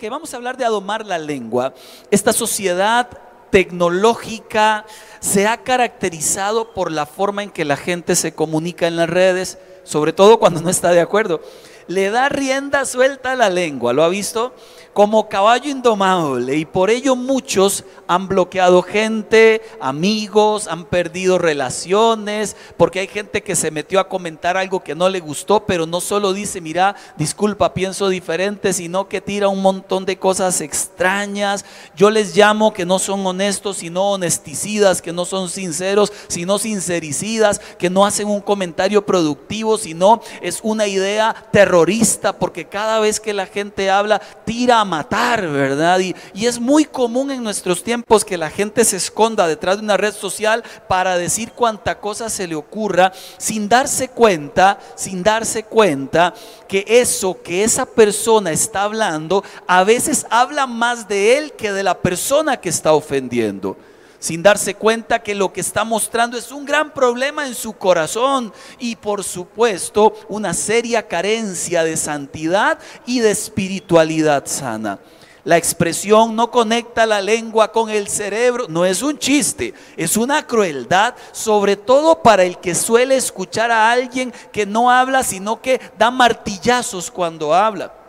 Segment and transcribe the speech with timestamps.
[0.00, 1.74] Ok, vamos a hablar de adomar la lengua.
[2.10, 3.06] Esta sociedad
[3.50, 4.86] tecnológica
[5.18, 9.58] se ha caracterizado por la forma en que la gente se comunica en las redes,
[9.84, 11.42] sobre todo cuando no está de acuerdo.
[11.86, 14.54] Le da rienda suelta a la lengua, ¿lo ha visto?
[15.00, 23.00] Como caballo indomable y por ello muchos han bloqueado gente, amigos, han perdido relaciones, porque
[23.00, 26.34] hay gente que se metió a comentar algo que no le gustó, pero no solo
[26.34, 31.64] dice, mira, disculpa, pienso diferente, sino que tira un montón de cosas extrañas.
[31.96, 37.60] Yo les llamo que no son honestos, sino honesticidas, que no son sinceros, sino sincericidas,
[37.78, 43.32] que no hacen un comentario productivo, sino es una idea terrorista, porque cada vez que
[43.32, 46.00] la gente habla, tira matar, ¿verdad?
[46.00, 49.84] Y, y es muy común en nuestros tiempos que la gente se esconda detrás de
[49.84, 55.62] una red social para decir cuanta cosa se le ocurra sin darse cuenta, sin darse
[55.62, 56.34] cuenta
[56.68, 61.82] que eso que esa persona está hablando a veces habla más de él que de
[61.82, 63.76] la persona que está ofendiendo
[64.20, 68.52] sin darse cuenta que lo que está mostrando es un gran problema en su corazón
[68.78, 75.00] y por supuesto una seria carencia de santidad y de espiritualidad sana.
[75.42, 80.46] La expresión no conecta la lengua con el cerebro, no es un chiste, es una
[80.46, 85.80] crueldad, sobre todo para el que suele escuchar a alguien que no habla, sino que
[85.98, 87.99] da martillazos cuando habla.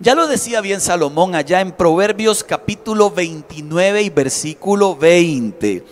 [0.00, 5.84] Ya lo decía bien Salomón allá en Proverbios capítulo 29 y versículo 20.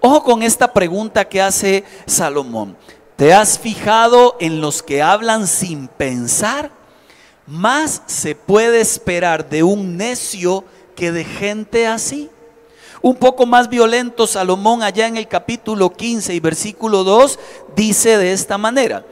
[0.00, 2.76] Ojo con esta pregunta que hace Salomón.
[3.16, 6.72] ¿Te has fijado en los que hablan sin pensar?
[7.46, 12.28] Más se puede esperar de un necio que de gente así.
[13.00, 17.38] Un poco más violento, Salomón allá en el capítulo 15 y versículo 2
[17.74, 19.06] dice de esta manera,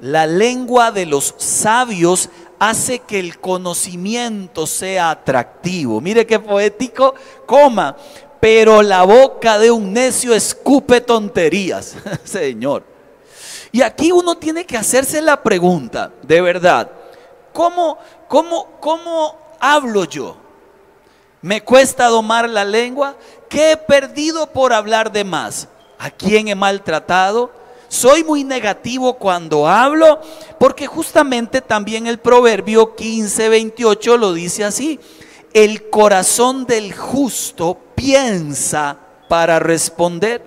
[0.00, 2.28] la lengua de los sabios
[2.58, 6.00] hace que el conocimiento sea atractivo.
[6.00, 7.14] Mire qué poético,
[7.46, 7.96] coma,
[8.40, 12.84] pero la boca de un necio escupe tonterías, Señor.
[13.72, 16.90] Y aquí uno tiene que hacerse la pregunta, de verdad,
[17.52, 20.36] ¿cómo, cómo, cómo hablo yo?
[21.42, 23.16] ¿Me cuesta domar la lengua?
[23.48, 25.68] ¿Qué he perdido por hablar de más?
[25.98, 27.52] ¿A quién he maltratado?
[27.88, 30.20] Soy muy negativo cuando hablo,
[30.58, 34.98] porque justamente también el proverbio 15, 28 lo dice así.
[35.52, 38.98] El corazón del justo piensa
[39.28, 40.42] para responder,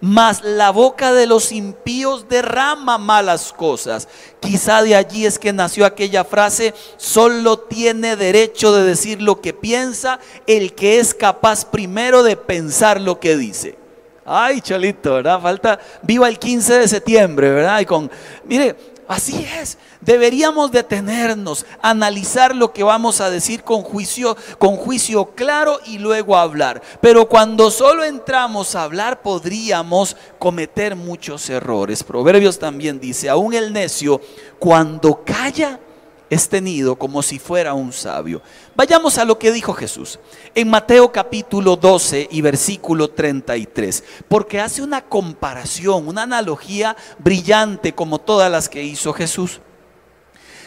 [0.00, 4.06] mas la boca de los impíos derrama malas cosas.
[4.40, 9.54] Quizá de allí es que nació aquella frase, solo tiene derecho de decir lo que
[9.54, 13.85] piensa el que es capaz primero de pensar lo que dice.
[14.26, 15.40] Ay, cholito, ¿verdad?
[15.40, 17.80] Falta, viva el 15 de septiembre, ¿verdad?
[17.80, 18.10] Y con,
[18.44, 18.74] mire,
[19.06, 19.78] así es.
[20.00, 26.36] Deberíamos detenernos, analizar lo que vamos a decir con juicio, con juicio claro y luego
[26.36, 26.82] hablar.
[27.00, 32.02] Pero cuando solo entramos a hablar podríamos cometer muchos errores.
[32.02, 34.20] Proverbios también dice, aún el necio
[34.58, 35.80] cuando calla
[36.28, 38.42] es tenido como si fuera un sabio.
[38.74, 40.18] Vayamos a lo que dijo Jesús
[40.54, 48.18] en Mateo capítulo 12 y versículo 33, porque hace una comparación, una analogía brillante como
[48.18, 49.60] todas las que hizo Jesús.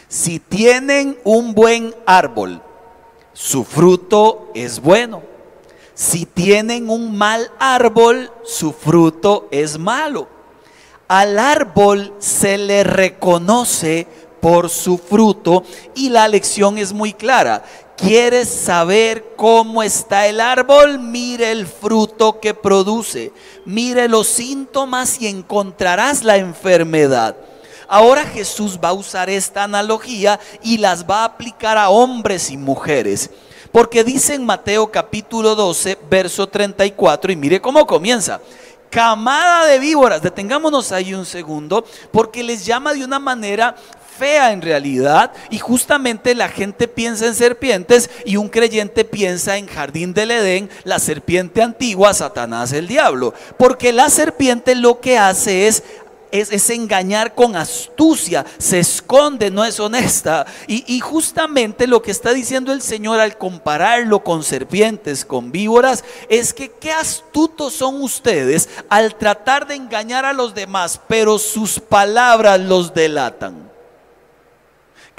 [0.08, 2.62] Si tienen un buen árbol,
[3.34, 5.22] su fruto es bueno.
[5.94, 10.28] Si tienen un mal árbol, su fruto es malo.
[11.10, 14.08] Al árbol se le reconoce
[14.42, 15.64] por su fruto
[15.96, 17.64] y la lección es muy clara.
[17.96, 21.00] ¿Quieres saber cómo está el árbol?
[21.00, 23.34] Mire el fruto que produce.
[23.66, 27.36] Mire los síntomas y encontrarás la enfermedad.
[27.90, 32.58] Ahora Jesús va a usar esta analogía y las va a aplicar a hombres y
[32.58, 33.32] mujeres.
[33.72, 38.40] Porque dice en Mateo capítulo 12, verso 34, y mire cómo comienza
[38.90, 40.22] camada de víboras.
[40.22, 43.76] Detengámonos ahí un segundo, porque les llama de una manera
[44.20, 49.68] fea en realidad y justamente la gente piensa en serpientes y un creyente piensa en
[49.68, 55.68] jardín del Edén, la serpiente antigua, Satanás el diablo, porque la serpiente lo que hace
[55.68, 55.84] es
[56.32, 60.46] es, engañar con astucia, se esconde, no es honesta.
[60.68, 66.04] Y, y, justamente lo que está diciendo el Señor al compararlo con serpientes, con víboras,
[66.30, 71.80] es que qué astutos son ustedes al tratar de engañar a los demás, pero sus
[71.80, 73.69] palabras los delatan.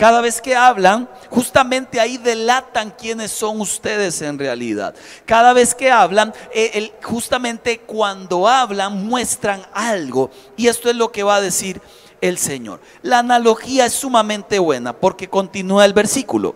[0.00, 4.94] Cada vez que hablan, justamente ahí delatan quiénes son ustedes en realidad.
[5.26, 10.30] Cada vez que hablan, eh, justamente cuando hablan muestran algo.
[10.56, 11.82] Y esto es lo que va a decir
[12.22, 12.80] el Señor.
[13.02, 16.54] La analogía es sumamente buena porque continúa el versículo.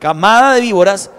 [0.00, 1.12] camada de víboras,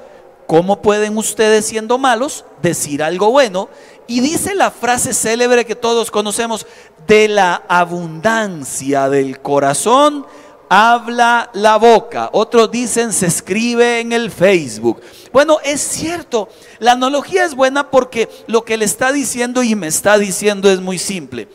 [0.48, 3.70] ¿cómo pueden ustedes siendo malos decir algo bueno?
[4.08, 6.68] Y dice la frase célebre que todos conocemos,
[7.08, 10.26] de la abundancia del corazón
[10.74, 12.30] habla la boca.
[12.32, 15.02] Otros dicen se escribe en el Facebook.
[15.34, 16.48] Bueno, es cierto,
[16.80, 20.80] la analogía es buena porque lo que le está diciendo y me está diciendo es
[20.80, 21.50] muy simple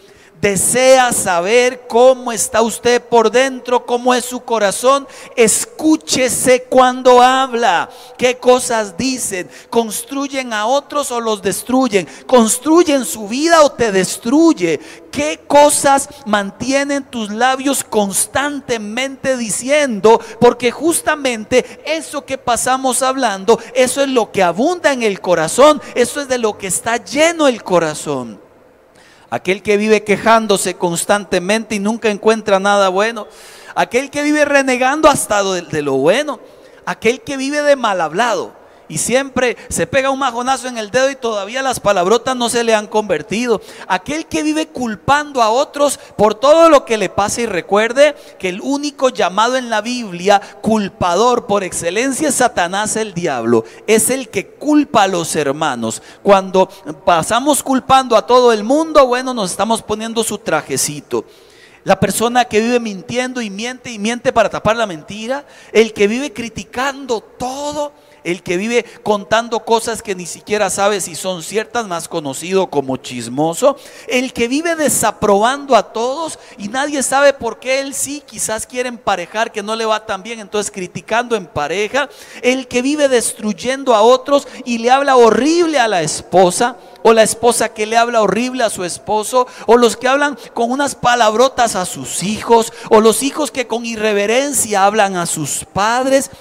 [0.47, 8.37] desea saber cómo está usted por dentro, cómo es su corazón, escúchese cuando habla, qué
[8.39, 14.79] cosas dicen, construyen a otros o los destruyen, construyen su vida o te destruye,
[15.11, 24.09] qué cosas mantienen tus labios constantemente diciendo, porque justamente eso que pasamos hablando, eso es
[24.11, 28.46] lo que abunda en el corazón, eso es de lo que está lleno el corazón.
[29.37, 33.29] Aquel que vive quejándose constantemente y nunca encuentra nada bueno.
[33.75, 36.41] Aquel que vive renegando hasta de, lo bueno.
[36.87, 38.55] Aquel que vive de mal hablado
[38.89, 42.65] y siempre se pega un majonazo en el dedo y todavía las palabrotas no se
[42.65, 43.61] le han convertido.
[43.89, 48.49] Aquel que vive culpando a otros por todo lo que le pasa y recuerde que
[48.49, 53.65] el único llamado en la Biblia, culpador por excelencia, es Satanás el diablo.
[53.87, 56.03] Es el que culpa a los hermanos.
[56.23, 56.69] Cuando
[57.05, 61.25] pasamos culpando a todo el mundo, bueno, nos estamos poniendo su trajecito.
[61.85, 65.47] La persona que vive mintiendo y miente y miente para tapar la mentira.
[65.73, 67.93] El que vive criticando todo
[68.27, 72.97] el que vive contando cosas que ni siquiera sabe si son ciertas, más conocido como
[72.97, 73.77] chismoso,
[74.09, 78.89] el que vive desaprobando a todos y nadie sabe por qué él sí, quizás quiere
[78.89, 82.09] emparejar que no le va tan bien, entonces criticando en pareja,
[82.43, 87.23] el que vive destruyendo a otros y le habla horrible a la esposa, o la
[87.23, 91.77] esposa que le habla horrible a su esposo, o los que hablan con unas palabrotas
[91.77, 96.33] a sus hijos, o los hijos que con irreverencia hablan a sus padres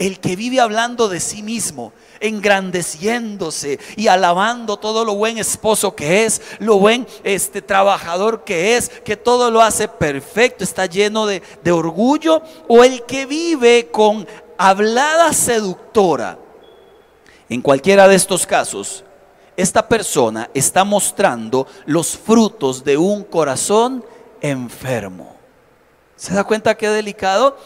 [0.00, 6.24] el que vive hablando de sí mismo, engrandeciéndose y alabando todo lo buen esposo que
[6.24, 11.42] es, lo buen este trabajador que es, que todo lo hace perfecto, está lleno de,
[11.62, 14.26] de orgullo, o el que vive con
[14.56, 16.38] hablada seductora.
[17.50, 19.04] En cualquiera de estos casos,
[19.54, 24.02] esta persona está mostrando los frutos de un corazón
[24.40, 25.36] enfermo.
[26.16, 27.58] ¿Se da cuenta qué delicado?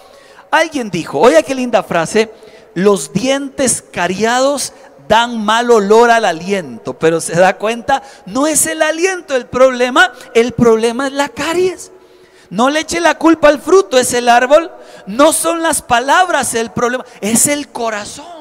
[0.54, 2.30] Alguien dijo, oye qué linda frase,
[2.74, 4.72] los dientes cariados
[5.08, 10.12] dan mal olor al aliento, pero se da cuenta, no es el aliento el problema,
[10.32, 11.90] el problema es la caries.
[12.50, 14.70] No le eche la culpa al fruto, es el árbol,
[15.06, 18.33] no son las palabras el problema, es el corazón.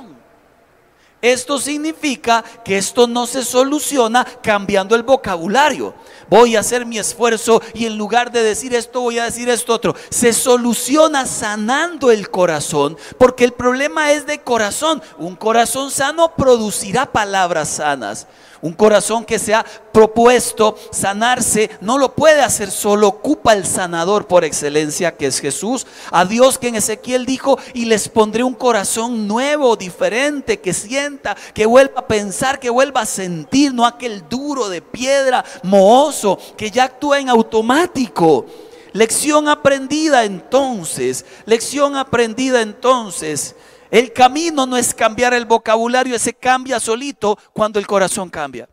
[1.24, 5.96] Esto significa que esto no se soluciona cambiando el vocabulario.
[6.30, 9.74] Voy a hacer mi esfuerzo y en lugar de decir esto voy a decir esto
[9.74, 9.96] otro.
[10.10, 15.02] Se soluciona sanando el corazón porque el problema es de corazón.
[15.18, 18.28] Un corazón sano producirá palabras sanas.
[18.64, 24.26] Un corazón que se ha propuesto sanarse no lo puede hacer solo, ocupa el sanador
[24.26, 25.86] por excelencia que es Jesús.
[26.12, 31.36] A Dios que en Ezequiel dijo, y les pondré un corazón nuevo, diferente, que sienta,
[31.54, 36.72] que vuelva a pensar, que vuelva a sentir, no aquel duro de piedra, mohoso, que
[36.72, 38.46] ya actúa en automático.
[38.94, 43.56] Lección aprendida entonces, lección aprendida entonces.
[43.94, 48.68] El camino no es cambiar el vocabulario, ese cambia solito cuando el corazón cambia.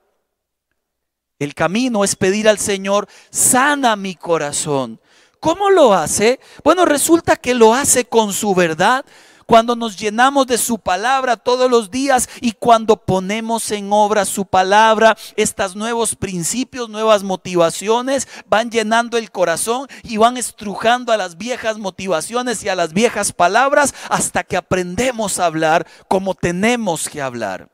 [1.38, 4.98] El camino es pedir al Señor, sana mi corazón.
[5.38, 6.40] ¿Cómo lo hace?
[6.64, 9.04] Bueno, resulta que lo hace con su verdad,
[9.50, 14.46] cuando nos llenamos de su palabra todos los días y cuando ponemos en obra su
[14.46, 21.36] palabra, estos nuevos principios, nuevas motivaciones van llenando el corazón y van estrujando a las
[21.36, 27.20] viejas motivaciones y a las viejas palabras hasta que aprendemos a hablar como tenemos que
[27.20, 27.70] hablar.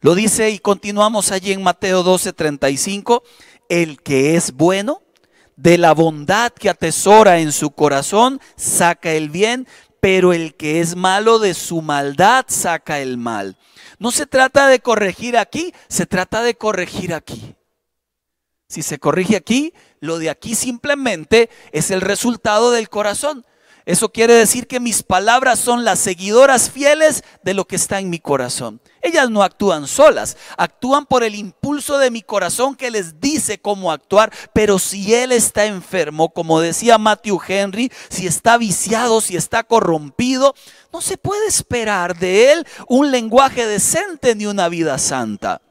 [0.00, 3.22] Lo dice y continuamos allí en Mateo 12:35,
[3.68, 5.02] el que es bueno,
[5.58, 9.66] de la bondad que atesora en su corazón, saca el bien,
[10.00, 13.56] pero el que es malo de su maldad saca el mal.
[13.98, 17.56] No se trata de corregir aquí, se trata de corregir aquí.
[18.68, 23.46] Si se corrige aquí, lo de aquí simplemente es el resultado del corazón.
[23.88, 28.10] Eso quiere decir que mis palabras son las seguidoras fieles de lo que está en
[28.10, 28.82] mi corazón.
[29.00, 33.90] Ellas no actúan solas, actúan por el impulso de mi corazón que les dice cómo
[33.90, 39.64] actuar, pero si él está enfermo, como decía Matthew Henry, si está viciado, si está
[39.64, 40.54] corrompido,
[40.92, 45.62] no se puede esperar de él un lenguaje decente ni una vida santa.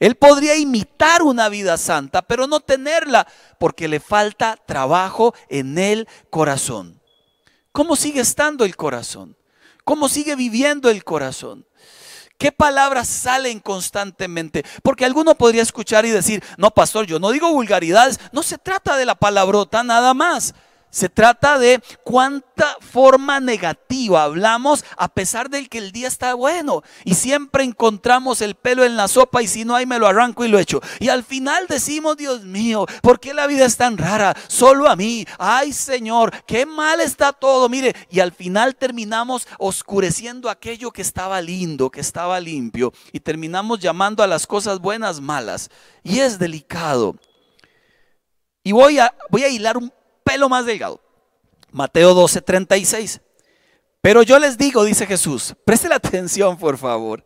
[0.00, 3.28] Él podría imitar una vida santa, pero no tenerla
[3.60, 6.95] porque le falta trabajo en el corazón.
[7.76, 9.36] ¿Cómo sigue estando el corazón?
[9.86, 11.64] cómo sigue viviendo el corazón.
[12.38, 14.64] ¿Qué palabras salen constantemente?
[14.82, 18.18] Porque alguno podría escuchar y decir, no, pastor, yo no digo vulgaridades.
[18.32, 20.54] No se trata de la palabrota nada más.
[20.90, 26.82] Se trata de cuánta forma negativa hablamos a pesar de que el día está bueno
[27.04, 30.44] y siempre encontramos el pelo en la sopa y si no hay me lo arranco
[30.44, 30.80] y lo echo.
[30.98, 34.34] Y al final decimos, Dios mío, ¿por qué la vida es tan rara?
[34.48, 35.26] Solo a mí.
[35.38, 37.68] Ay Señor, qué mal está todo.
[37.68, 43.80] Mire, y al final terminamos oscureciendo aquello que estaba lindo, que estaba limpio y terminamos
[43.80, 45.70] llamando a las cosas buenas malas.
[46.02, 47.16] Y es delicado.
[48.62, 49.92] Y voy a, voy a hilar un
[50.26, 51.00] pelo más delgado.
[51.70, 53.20] Mateo 12, 36.
[54.02, 57.24] Pero yo les digo, dice Jesús, preste la atención por favor,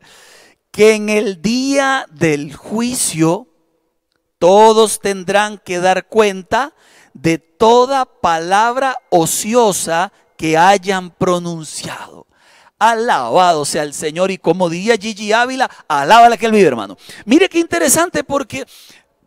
[0.71, 3.49] que en el día del juicio
[4.39, 6.75] todos tendrán que dar cuenta
[7.15, 12.27] de toda palabra ociosa que hayan pronunciado.
[12.79, 16.97] Alabado sea el Señor y como diría Gigi Ávila, alábala que él vive, hermano.
[17.25, 18.67] Mire qué interesante porque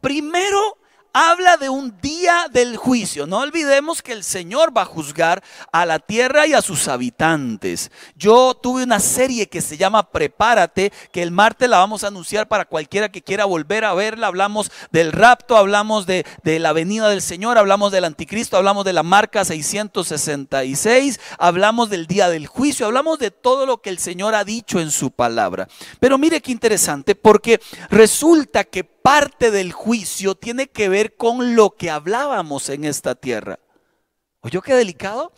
[0.01, 0.77] primero
[1.13, 3.27] habla de un día del juicio.
[3.27, 7.91] No olvidemos que el Señor va a juzgar a la tierra y a sus habitantes.
[8.15, 12.47] Yo tuve una serie que se llama Prepárate, que el martes la vamos a anunciar
[12.47, 14.27] para cualquiera que quiera volver a verla.
[14.27, 19.03] Hablamos del rapto, hablamos de, la venida del Señor, hablamos del anticristo, hablamos de la
[19.03, 24.43] marca 666, hablamos del día del juicio, hablamos de todo lo que el Señor ha
[24.43, 25.67] dicho en su palabra.
[25.99, 31.71] Pero mire qué interesante, porque resulta que parte del juicio tiene que ver con lo
[31.71, 33.59] que hablábamos en esta tierra.
[34.41, 35.31] ¿Oyó qué delicado?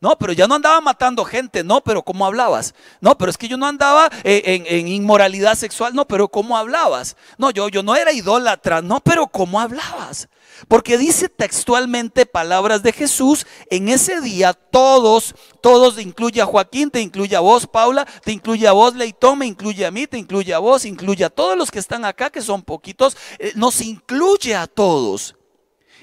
[0.00, 2.74] No, pero ya no andaba matando gente, no, pero ¿cómo hablabas?
[3.00, 7.16] No, pero es que yo no andaba eh, en, inmoralidad sexual, no, pero ¿cómo hablabas?
[7.36, 10.28] No, yo, yo no era idólatra, no, pero ¿cómo hablabas?
[10.66, 17.00] Porque dice textualmente palabras de Jesús, en ese día todos, todos, incluye a Joaquín, te
[17.00, 20.52] incluye a vos, Paula, te incluye a vos, Leitón, me incluye a mí, te incluye
[20.52, 24.56] a vos, incluye a todos los que están acá, que son poquitos, eh, nos incluye
[24.56, 25.36] a todos.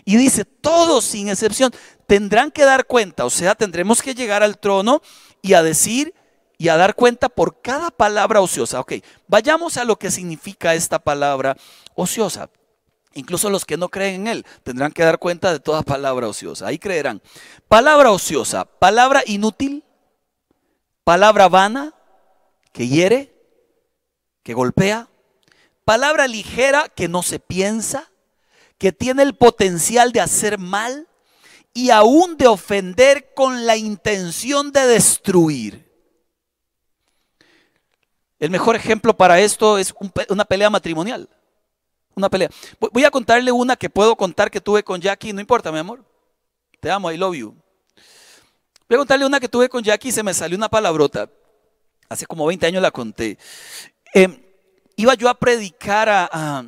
[0.05, 1.71] Y dice, todos sin excepción
[2.07, 5.01] tendrán que dar cuenta, o sea, tendremos que llegar al trono
[5.41, 6.13] y a decir
[6.57, 8.79] y a dar cuenta por cada palabra ociosa.
[8.79, 8.93] Ok,
[9.27, 11.57] vayamos a lo que significa esta palabra
[11.95, 12.49] ociosa.
[13.17, 16.67] Incluso los que no creen en Él tendrán que dar cuenta de toda palabra ociosa.
[16.67, 17.21] Ahí creerán.
[17.69, 19.85] Palabra ociosa, palabra inútil,
[21.05, 21.93] palabra vana,
[22.73, 23.33] que hiere,
[24.43, 25.07] que golpea,
[25.85, 28.11] palabra ligera que no se piensa,
[28.77, 31.07] que tiene el potencial de hacer mal
[31.73, 35.89] y aún de ofender con la intención de destruir.
[38.39, 39.93] El mejor ejemplo para esto es
[40.27, 41.29] una pelea matrimonial.
[42.15, 42.49] Una pelea.
[42.79, 45.33] Voy a contarle una que puedo contar que tuve con Jackie.
[45.33, 46.03] No importa, mi amor.
[46.79, 47.55] Te amo, I love you.
[48.87, 51.29] Voy a contarle una que tuve con Jackie y se me salió una palabrota.
[52.07, 53.37] Hace como 20 años la conté.
[54.13, 54.41] Em,
[54.95, 56.65] iba yo a predicar a,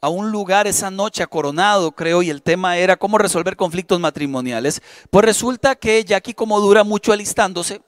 [0.00, 4.00] a un lugar esa noche a Coronado, creo, y el tema era cómo resolver conflictos
[4.00, 4.80] matrimoniales.
[5.10, 7.82] Pues resulta que Jackie, como dura mucho alistándose,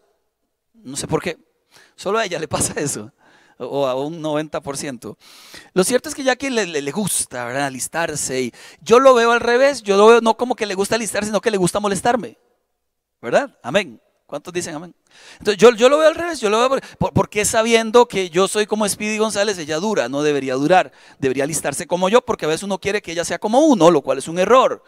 [0.75, 1.39] no sé por qué,
[1.97, 3.13] solo a ella le pasa eso,
[3.59, 5.17] o a un 90%.
[5.75, 7.67] Lo cierto es que Jackie le, le, gusta, ¿verdad?
[7.67, 10.95] Alistarse, y yo lo veo al revés, yo lo veo no como que le gusta
[10.95, 12.38] alistarse, sino que le gusta molestarme,
[13.21, 13.59] ¿verdad?
[13.62, 14.00] Amén.
[14.29, 14.95] ¿Cuántos dicen amén?
[15.38, 16.81] Entonces yo, yo lo veo al revés, yo lo veo
[17.15, 21.87] porque sabiendo que yo soy como Speedy González, ella dura, no debería durar, debería alistarse
[21.87, 24.29] como yo, porque a veces uno quiere que ella sea como uno, lo cual es
[24.29, 24.85] un error.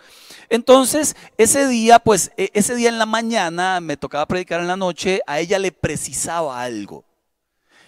[0.50, 4.76] Entonces, ese día, pues, e, ese día en la mañana, me tocaba predicar en la
[4.76, 7.06] noche, a ella le precisaba algo.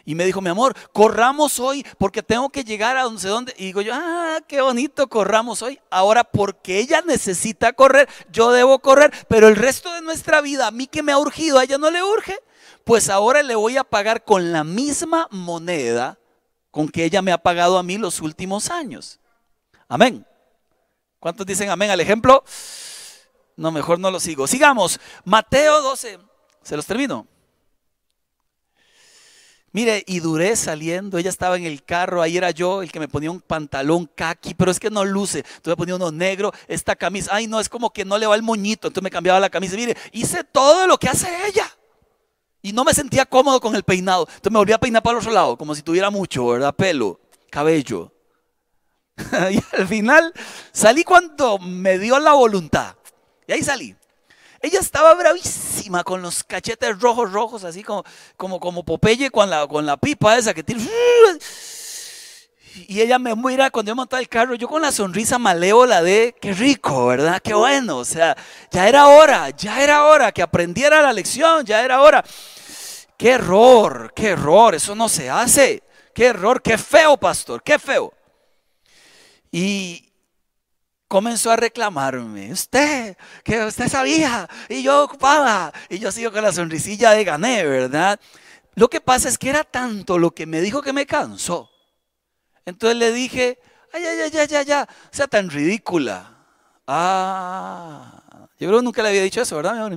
[0.05, 3.55] Y me dijo, mi amor, corramos hoy porque tengo que llegar a donde dónde.
[3.57, 5.81] Y digo yo, ah, qué bonito, corramos hoy.
[5.91, 10.71] Ahora, porque ella necesita correr, yo debo correr, pero el resto de nuestra vida, a
[10.73, 12.39] mí que me ha urgido, a ella no le urge,
[12.85, 16.19] pues ahora le voy a pagar con la misma moneda
[16.73, 19.21] con que ella me ha pagado a mí los últimos años.
[19.89, 20.27] Amén.
[21.21, 22.43] ¿Cuántos dicen amén al ejemplo?
[23.57, 24.47] No, mejor no lo sigo.
[24.47, 24.99] Sigamos.
[25.25, 26.19] Mateo 12.
[26.63, 27.27] Se los termino.
[29.73, 33.09] Mire, y duré saliendo, ella estaba en el carro, ahí era yo el que me
[33.09, 36.95] ponía un pantalón kaki, pero es que no luce, entonces me ponía uno negro, esta
[36.95, 39.49] camisa, ay no, es como que no le va el moñito, entonces me cambiaba la
[39.49, 41.71] camisa, mire, hice todo lo que hace ella.
[42.61, 45.21] Y no me sentía cómodo con el peinado, entonces me volví a peinar para el
[45.21, 46.75] otro lado, como si tuviera mucho, ¿verdad?
[46.75, 47.19] Pelo,
[47.51, 48.13] cabello.
[49.51, 50.33] y al final
[50.71, 52.95] salí cuando me dio la voluntad.
[53.47, 53.97] Y ahí salí.
[54.63, 58.05] Ella estaba bravísima con los cachetes rojos, rojos, así como,
[58.37, 60.89] como, como Popeye con la, con la pipa esa que tiene.
[62.89, 66.35] Y ella me mira cuando yo montaba el carro, yo con la sonrisa malévola de,
[66.41, 67.41] qué rico, ¿verdad?
[67.43, 67.99] Qué bueno.
[67.99, 68.37] O sea,
[68.71, 72.25] ya era hora, ya era hora que aprendiera la lección, ya era hora.
[73.19, 75.83] qué error, qué error, eso no se hace.
[76.15, 78.13] Qué error, qué feo, pastor, qué feo.
[79.51, 80.02] Y
[81.13, 86.53] comenzó a reclamarme, usted, que usted sabía, y yo ocupaba, y yo sigo con la
[86.53, 88.19] sonrisilla de gané, ¿verdad?
[88.77, 91.71] Lo que pasa es que era tanto lo que me dijo que me cansó.
[92.65, 93.59] Entonces le dije,
[93.93, 96.35] ay, ay, ay, ay, ay, ya, sea tan ridícula.
[96.87, 99.93] Ah, yo creo que nunca le había dicho eso, ¿verdad?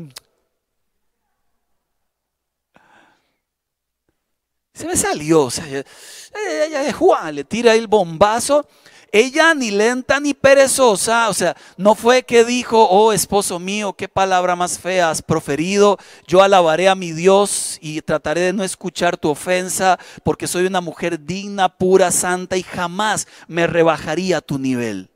[4.74, 8.68] Se me salió, o sea, ella, Juan le tira el bombazo.
[9.16, 14.10] Ella ni lenta ni perezosa, o sea, no fue que dijo, oh esposo mío, qué
[14.10, 19.16] palabra más fea has proferido, yo alabaré a mi Dios y trataré de no escuchar
[19.16, 24.60] tu ofensa, porque soy una mujer digna, pura, santa y jamás me rebajaría a tu
[24.60, 25.10] nivel.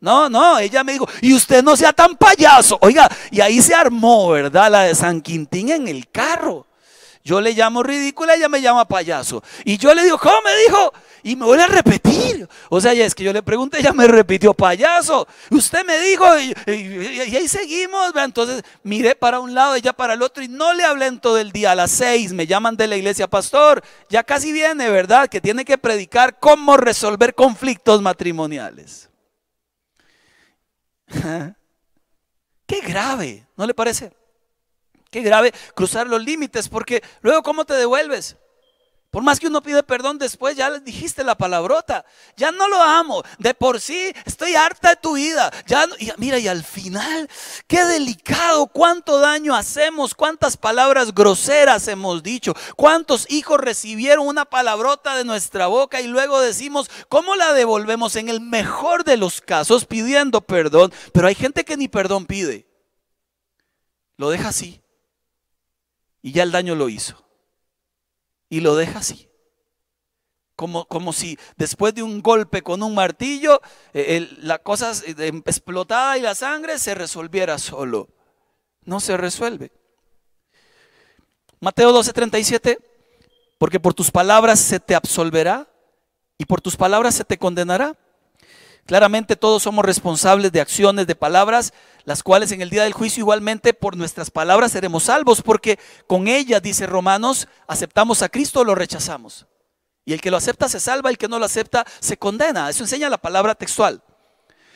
[0.00, 2.76] No, no, ella me dijo, y usted no sea tan payaso.
[2.80, 4.68] Oiga, y ahí se armó, ¿verdad?
[4.68, 6.66] La de San Quintín en el carro.
[7.26, 9.42] Yo le llamo ridícula, ella me llama payaso.
[9.64, 10.92] Y yo le digo, ¿cómo me dijo?
[11.22, 12.46] Y me vuelve a repetir.
[12.68, 15.26] O sea, ya es que yo le pregunté, ella me repitió, payaso.
[15.50, 16.52] Usted me dijo, y,
[17.34, 18.12] ahí seguimos.
[18.14, 21.38] Entonces miré para un lado, ella para el otro, y no le hablé en todo
[21.38, 21.70] el día.
[21.70, 23.82] A las seis me llaman de la iglesia, pastor.
[24.10, 25.26] Ya casi viene, ¿verdad?
[25.26, 29.08] Que tiene que predicar cómo resolver conflictos matrimoniales.
[32.66, 34.12] Qué grave, ¿no le parece?
[35.14, 38.36] Qué grave cruzar los límites, porque luego ¿cómo te devuelves?
[39.12, 42.04] Por más que uno pide perdón después, ya le dijiste la palabrota.
[42.36, 43.22] Ya no lo amo.
[43.38, 45.52] De por sí estoy harta de tu vida.
[45.68, 47.30] Ya mira, y al final,
[47.68, 55.14] qué delicado, cuánto daño hacemos, cuántas palabras groseras hemos dicho, cuántos hijos recibieron una palabrota
[55.14, 58.16] de nuestra boca y luego decimos, ¿cómo la devolvemos?
[58.16, 60.92] En el mejor de los casos, pidiendo perdón.
[61.12, 62.66] Pero hay gente que ni perdón pide.
[64.16, 64.83] Lo deja así
[66.24, 67.22] y ya el daño lo hizo.
[68.48, 69.28] Y lo deja así.
[70.56, 73.60] Como, como si después de un golpe con un martillo,
[73.92, 78.08] eh, la cosa eh, explotada y la sangre se resolviera solo.
[78.84, 79.70] No se resuelve.
[81.60, 82.78] Mateo 12:37,
[83.58, 85.68] porque por tus palabras se te absolverá
[86.38, 87.98] y por tus palabras se te condenará.
[88.86, 91.72] Claramente todos somos responsables de acciones, de palabras,
[92.04, 96.28] las cuales en el día del juicio igualmente por nuestras palabras seremos salvos, porque con
[96.28, 99.46] ellas, dice Romanos, aceptamos a Cristo o lo rechazamos.
[100.04, 102.68] Y el que lo acepta se salva, el que no lo acepta se condena.
[102.68, 104.02] Eso enseña la palabra textual.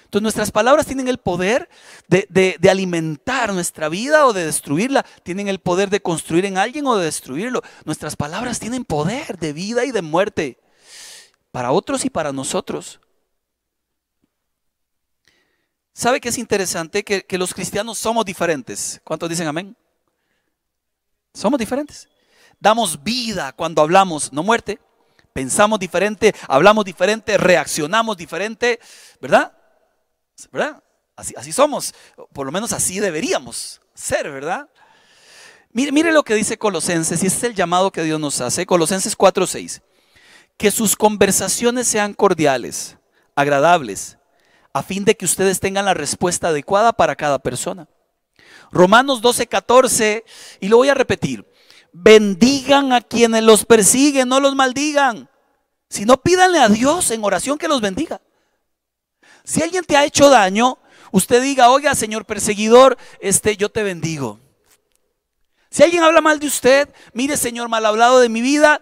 [0.04, 1.68] Entonces nuestras palabras tienen el poder
[2.08, 2.26] de,
[2.58, 5.04] de, alimentar nuestra vida o de destruirla.
[5.22, 7.60] Tienen el poder de construir en alguien o de destruirlo.
[7.84, 10.60] Nuestras palabras tienen poder de vida y de muerte
[11.50, 13.00] para otros y para nosotros.
[15.98, 17.02] ¿Sabe que es interesante?
[17.02, 19.00] Que, los cristianos somos diferentes.
[19.02, 19.76] ¿Cuántos dicen amén?
[21.34, 22.08] Somos diferentes.
[22.60, 24.78] Damos vida cuando hablamos, no muerte.
[25.32, 28.78] Pensamos diferente, hablamos diferente, reaccionamos diferente,
[29.20, 29.52] ¿verdad?
[30.52, 30.80] ¿Verdad?
[31.16, 31.92] Así, así somos.
[32.32, 34.68] Por lo menos así deberíamos ser, ¿verdad?
[35.72, 38.66] Mire, mire lo que dice Colosenses, y este es el llamado que Dios nos hace.
[38.66, 39.82] Colosenses 4:6.
[40.56, 42.96] Que sus conversaciones sean cordiales,
[43.34, 44.17] agradables
[44.78, 47.88] a fin de que ustedes tengan la respuesta adecuada para cada persona.
[48.70, 50.24] Romanos 12, 14,
[50.60, 51.46] y lo voy a repetir,
[51.92, 55.28] bendigan a quienes los persiguen, no los maldigan,
[55.88, 58.20] sino pídanle a Dios en oración que los bendiga.
[59.44, 60.78] Si alguien te ha hecho daño,
[61.10, 64.38] usted diga, oiga, señor perseguidor, este, yo te bendigo.
[65.70, 68.80] Si alguien habla mal de usted, mire, Señor, mal hablado de mi vida,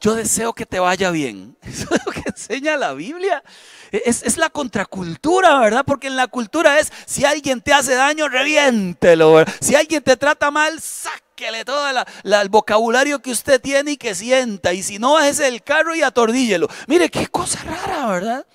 [0.00, 1.56] yo deseo que te vaya bien.
[1.62, 3.42] Eso es lo que enseña la Biblia.
[3.90, 5.84] Es, la contracultura, ¿verdad?
[5.86, 9.44] Porque en la cultura es, si alguien te hace daño, reviéntelo.
[9.60, 14.74] Si alguien te trata mal, sáquele todo el vocabulario que usted tiene y que sienta.
[14.74, 16.68] Y si no, es el carro y atordíllelo.
[16.86, 18.46] Mire, qué cosa rara, ¿verdad?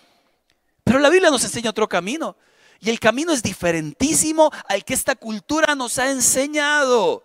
[0.84, 2.36] Pero la Biblia nos enseña otro camino.
[2.80, 7.24] Y el camino es diferentísimo al que esta cultura nos ha enseñado.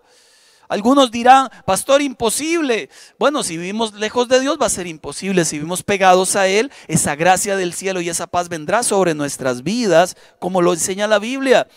[0.68, 2.90] Algunos dirán, pastor, imposible.
[3.18, 5.44] Bueno, si vivimos lejos de Dios va a ser imposible.
[5.44, 9.62] Si vivimos pegados a Él, esa gracia del cielo y esa paz vendrá sobre nuestras
[9.62, 11.68] vidas, como lo enseña la Biblia.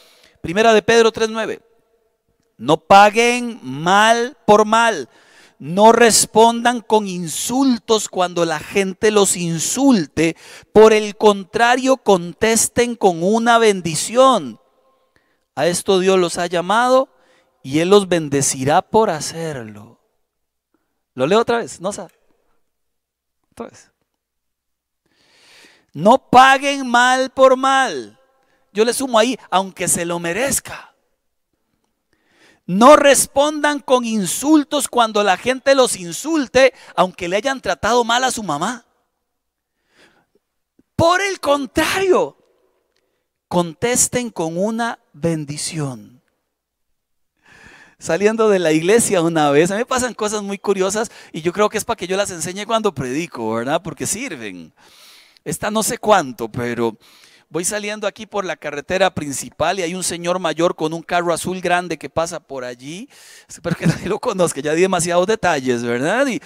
[0.42, 1.62] Primera de Pedro 3.9.
[2.58, 5.10] No paguen mal por mal.
[5.60, 10.36] No respondan con insultos cuando la gente los insulte.
[10.74, 14.60] Por el contrario, contesten con una bendición.
[15.56, 17.10] A esto Dios los ha llamado
[17.64, 20.00] y Él los bendecirá por hacerlo.
[21.14, 22.14] Lo leo otra vez, no sabe.
[23.52, 23.70] Otra.
[25.94, 28.20] No paguen mal por mal.
[28.72, 30.96] Yo le sumo ahí, aunque se lo merezca.
[32.66, 38.32] No respondan con insultos cuando la gente los insulte, aunque le hayan tratado mal a
[38.32, 38.86] su mamá.
[40.96, 42.38] Por el contrario,
[43.48, 46.19] contesten con una bendición.
[48.00, 51.52] Saliendo de la iglesia una vez, a mí me pasan cosas muy curiosas y yo
[51.52, 53.82] creo que es para que yo las enseñe cuando predico, ¿verdad?
[53.84, 54.74] Porque sirven.
[55.44, 56.98] Esta no sé cuánto, pero
[57.50, 61.34] voy saliendo aquí por la carretera principal y hay un señor mayor con un carro
[61.34, 63.10] azul grande que pasa por allí.
[63.50, 66.26] Espero que nadie lo conozca, ya di demasiados detalles, ¿verdad?
[66.28, 66.42] Y,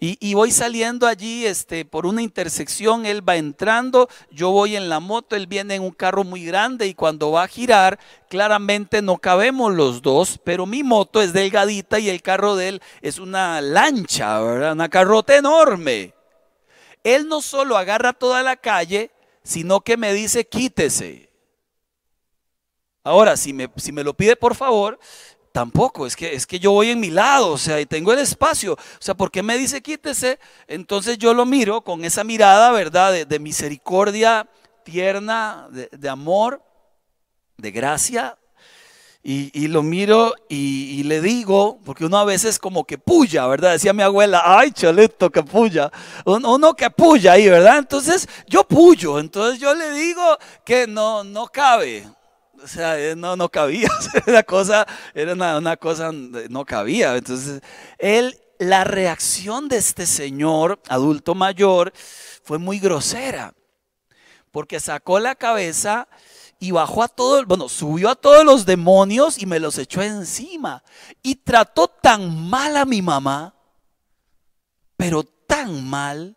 [0.00, 5.00] y, voy saliendo allí este, por una intersección, él va entrando, yo voy en la
[5.00, 9.18] moto, él viene en un carro muy grande y cuando va a girar, claramente no
[9.18, 13.60] cabemos los dos, pero mi moto es delgadita y el carro de él es una
[13.60, 14.72] lancha, ¿verdad?
[14.74, 16.14] Una carrota enorme.
[17.02, 19.10] Él no solo agarra toda la calle,
[19.42, 21.28] sino que me dice quítese.
[23.02, 25.00] Ahora, si me, si me lo pide por favor,
[25.52, 28.18] tampoco, es que, es que yo voy en mi lado, o sea, y tengo el
[28.18, 28.74] espacio.
[28.74, 30.38] O sea, ¿por qué me dice quítese?
[30.66, 33.26] Entonces yo lo miro con esa mirada, ¿verdad?
[33.26, 34.48] De, misericordia
[34.84, 36.62] tierna, de, amor,
[37.56, 38.36] de gracia.
[39.22, 43.72] Y, lo miro y, le digo, porque uno a veces como que puya, ¿verdad?
[43.72, 45.90] Decía mi abuela, ay, chalito, que puya.
[46.24, 47.78] Uno que puya ahí, ¿verdad?
[47.78, 52.06] Entonces yo puyo, entonces yo le digo que no, no cabe.
[52.62, 53.88] O sea, eh, no, no cabía,
[54.26, 57.16] era cosa, era una, una cosa, no cabía.
[57.16, 57.60] Entonces,
[57.98, 61.92] él, la reacción de este señor adulto mayor
[62.42, 63.54] fue muy grosera,
[64.50, 66.08] porque sacó la cabeza
[66.58, 70.82] y bajó a todo, bueno, subió a todos los demonios y me los echó encima.
[71.22, 73.54] Y trató tan mal a mi mamá,
[74.96, 76.36] pero tan mal,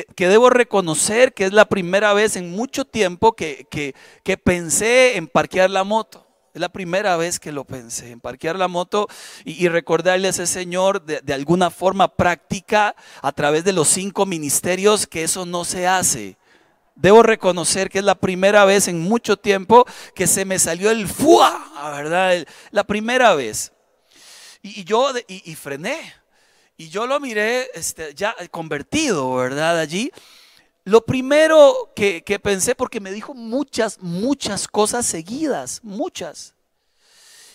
[0.00, 5.28] que, debo reconocer que es la primera vez en mucho tiempo que, que, pensé en
[5.28, 6.26] parquear la moto.
[6.54, 9.08] Es la primera vez que lo pensé, en parquear la moto
[9.44, 15.06] y, recordarle a ese Señor de, alguna forma práctica a través de los cinco ministerios
[15.06, 16.36] que eso no se hace.
[16.94, 21.08] Debo reconocer que es la primera vez en mucho tiempo que se me salió el
[21.08, 22.46] fuá, ¿verdad?
[22.70, 23.72] La primera vez.
[24.62, 26.21] Y, yo y, frené.
[26.76, 29.78] Y yo lo miré este, ya convertido, ¿verdad?
[29.78, 30.10] Allí.
[30.84, 36.54] Lo primero que, que pensé, porque me dijo muchas, muchas cosas seguidas, muchas.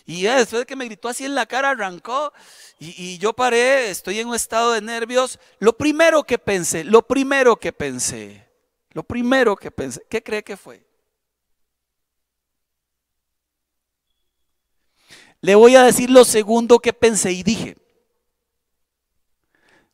[0.06, 2.32] Y después de que me gritó así en la cara, arrancó.
[2.80, 5.40] Y, y, yo paré, estoy en un estado de nervios.
[5.60, 8.48] Lo primero que pensé, lo primero que pensé,
[8.92, 10.86] lo primero que pensé, ¿qué cree que fue?
[15.42, 17.76] Le voy a decir lo segundo que pensé y dije.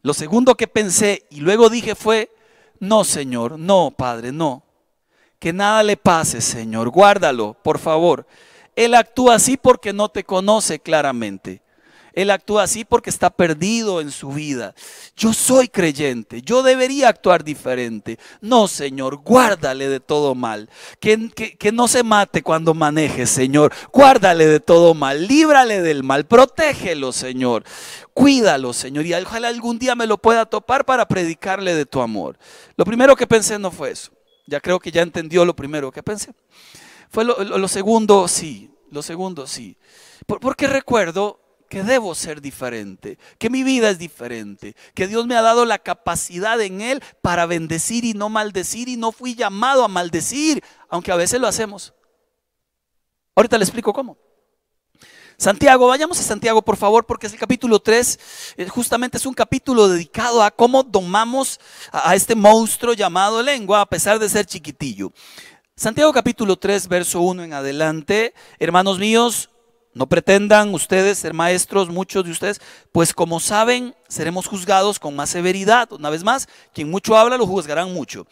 [0.03, 2.29] Lo segundo que pensé y luego dije fue,
[2.79, 4.61] no, Señor, no, Padre, no.
[5.39, 6.89] Que nada le pase, Señor.
[6.89, 8.27] Guárdalo, por favor.
[8.75, 11.62] Él actúa así porque no te conoce claramente.
[12.13, 14.75] Él actúa así porque está perdido en su vida.
[15.17, 18.19] Yo soy creyente, yo debería actuar diferente.
[18.39, 20.69] No, Señor, guárdale de todo mal.
[20.99, 23.73] Que, que, no se mate cuando maneje, Señor.
[23.91, 27.63] Guárdale de todo mal, líbrale del mal, protégelo, Señor.
[28.13, 32.37] Cuídalo, Señor, y ojalá algún día me lo pueda topar para predicarle de tu amor.
[32.77, 34.11] Lo primero que pensé no fue eso.
[34.45, 36.33] Ya creo que ya entendió lo primero que pensé.
[37.09, 38.69] Fue lo, segundo, sí.
[38.91, 39.75] Lo segundo, sí.
[40.27, 41.42] porque recuerdo
[41.73, 45.79] que debo ser diferente, que mi vida es diferente, que Dios me ha dado la
[45.79, 51.11] capacidad en Él para bendecir y no maldecir y no fui llamado a maldecir, aunque
[51.11, 51.95] a veces lo hacemos.
[53.35, 54.19] Ahorita le explico cómo.
[55.35, 58.19] Santiago, vayamos a Santiago por favor, porque es el capítulo 3,
[58.57, 61.59] eh, justamente es un capítulo dedicado a cómo domamos
[61.91, 65.11] a este monstruo llamado lengua, a pesar de ser chiquitillo.
[65.75, 69.49] Santiago capítulo 3, verso 1 en adelante, hermanos míos,
[69.93, 75.29] no pretendan ustedes ser maestros, muchos de ustedes, pues como saben, seremos juzgados con más
[75.29, 75.91] severidad.
[75.91, 78.25] Una vez más, quien mucho habla lo juzgarán mucho.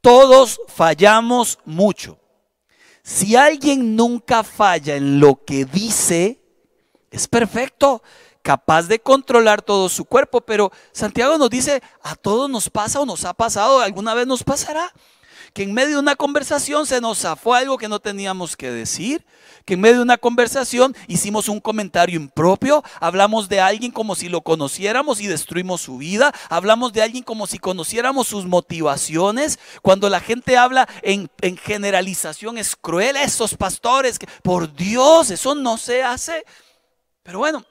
[0.00, 2.18] Todos fallamos mucho.
[3.02, 6.40] Si alguien nunca falla en lo que dice,
[7.10, 8.02] es perfecto,
[8.42, 13.06] capaz de controlar todo su cuerpo, pero Santiago nos dice, a todos nos pasa o
[13.06, 14.92] nos ha pasado, alguna vez nos pasará
[15.56, 19.24] que en medio de una conversación se nos zafó algo que no teníamos que decir,
[19.64, 24.28] que en medio de una conversación hicimos un comentario impropio, hablamos de alguien como si
[24.28, 29.58] lo conociéramos y destruimos su vida, hablamos de alguien como si conociéramos sus motivaciones.
[29.80, 36.02] Cuando la gente habla en, generalización es cruel, esos pastores, por Dios, eso no se
[36.02, 36.44] hace.
[37.22, 37.64] Pero bueno,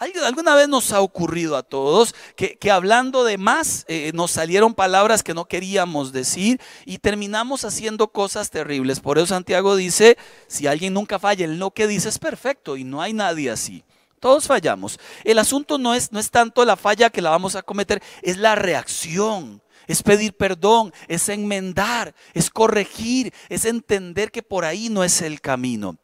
[0.00, 5.22] ¿Alguna vez nos ha ocurrido a todos que, hablando de más eh, nos salieron palabras
[5.22, 9.00] que no queríamos decir y terminamos haciendo cosas terribles?
[9.00, 12.84] Por eso Santiago dice, si alguien nunca falla en lo que dice es perfecto y
[12.84, 13.84] no hay nadie así.
[14.20, 14.98] Todos fallamos.
[15.22, 18.38] El asunto no es, no es tanto la falla que la vamos a cometer, es
[18.38, 19.62] la reacción.
[19.86, 25.42] Es pedir perdón, es enmendar, es corregir, es entender que por ahí no es el
[25.42, 25.98] camino.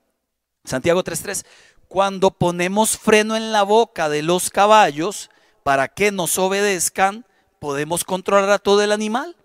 [0.67, 1.47] Santiago 3.3,
[1.89, 5.31] cuando ponemos freno en la boca de los caballos
[5.63, 7.27] para que nos obedezcan,
[7.59, 9.37] podemos controlar a todo el animal.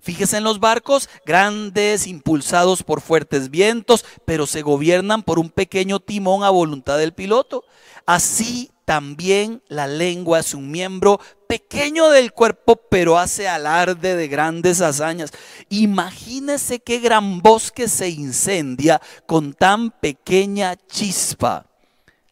[0.00, 5.98] Fíjese en los barcos, grandes, impulsados por fuertes vientos, pero se gobiernan por un pequeño
[5.98, 7.64] timón a voluntad del piloto.
[8.06, 14.80] Así también la lengua es un miembro pequeño del cuerpo, pero hace alarde de grandes
[14.80, 15.32] hazañas.
[15.70, 21.65] Imagínese qué gran bosque se incendia con tan pequeña chispa.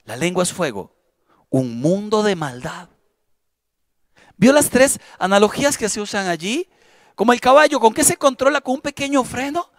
[0.04, 0.94] La lengua es fuego,
[1.48, 2.88] un mundo de maldad.
[4.36, 6.68] ¿Vio las tres analogías que se usan allí?
[7.14, 8.60] Como el caballo, ¿con qué se controla?
[8.60, 9.70] Con un pequeño freno.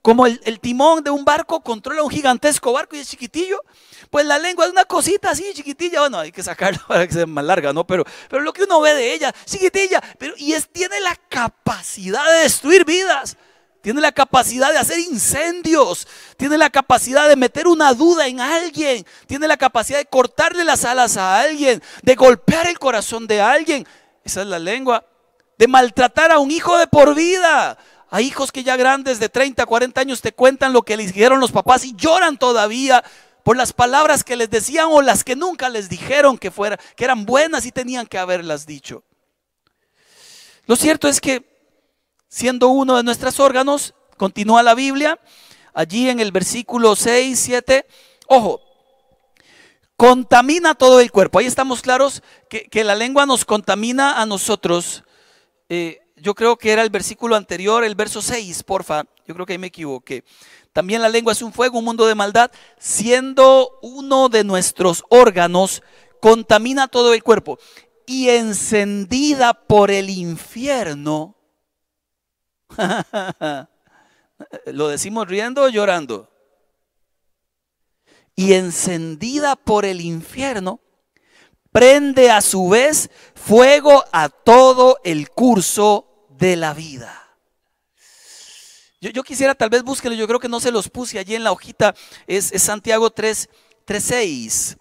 [0.00, 3.62] Como el, timón de un barco controla un gigantesco barco y es chiquitillo.
[4.10, 6.00] Pues la lengua es una cosita así, chiquitilla.
[6.00, 7.86] Bueno, hay que sacarla para que sea más larga, ¿no?
[7.86, 10.02] Pero, pero lo que uno ve de ella, chiquitilla.
[10.18, 13.36] Pero, y es, tiene la capacidad de destruir vidas
[13.84, 19.04] tiene la capacidad de hacer incendios, tiene la capacidad de meter una duda en alguien,
[19.26, 23.86] tiene la capacidad de cortarle las alas a alguien, de golpear el corazón de alguien.
[24.24, 25.04] Esa es la lengua.
[25.58, 27.76] De maltratar a un hijo de por vida.
[28.08, 31.38] A hijos que ya grandes de 30, 40 años te cuentan lo que les dijeron
[31.38, 33.04] los papás y lloran todavía
[33.42, 36.50] por las palabras que les decían o las que nunca les dijeron que,
[36.96, 39.04] que eran buenas y tenían que haberlas dicho.
[40.64, 41.53] Lo cierto es que
[42.34, 45.20] siendo uno de nuestros órganos, continúa la Biblia,
[45.72, 47.86] allí en el versículo 6, 7,
[48.26, 48.60] ojo,
[49.96, 51.38] contamina todo el cuerpo.
[51.38, 55.04] Ahí estamos claros que, la lengua nos contamina a nosotros.
[55.68, 59.52] Eh, yo creo que era el versículo anterior, el verso 6, porfa, yo creo que
[59.52, 60.24] ahí me equivoqué.
[60.72, 65.84] También la lengua es un fuego, un mundo de maldad, siendo uno de nuestros órganos,
[66.20, 67.60] contamina todo el cuerpo.
[68.06, 71.33] Y encendida por el infierno,
[74.66, 76.30] ¿Lo decimos riendo o llorando?
[78.36, 80.80] Y encendida por el infierno,
[81.70, 87.20] prende a su vez fuego a todo el curso de la vida.
[89.00, 91.52] Yo, quisiera tal vez búsquelo, yo creo que no se los puse allí en la
[91.52, 91.94] hojita,
[92.26, 93.50] es, Santiago 3,
[93.84, 94.76] 3 6.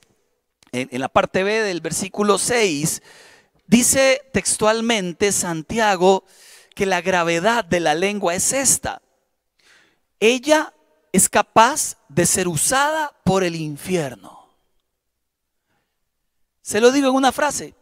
[0.71, 3.01] En, en la parte B del versículo 6,
[3.67, 6.23] dice textualmente Santiago,
[6.73, 9.01] que la gravedad de la lengua es esta.
[10.19, 10.73] Ella
[11.11, 14.49] es capaz de ser usada por el infierno.
[16.61, 17.75] Se lo digo en una frase.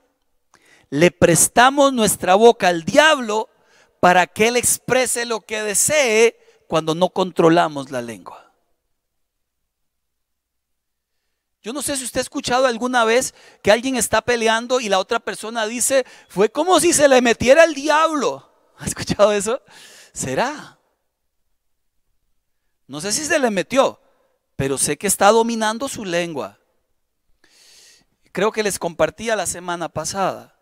[0.89, 3.49] Le prestamos nuestra boca al diablo
[3.99, 8.51] para que él exprese lo que desee cuando no controlamos la lengua.
[11.63, 14.97] Yo no sé si usted ha escuchado alguna vez que alguien está peleando y la
[14.97, 18.50] otra persona dice, fue como si se le metiera el diablo.
[18.81, 19.61] ¿Ha escuchado eso?
[20.11, 20.79] ¿Será?
[22.87, 24.01] No sé si se le metió,
[24.55, 26.57] pero sé que está dominando su lengua.
[28.31, 30.57] Creo que les compartía la semana pasada.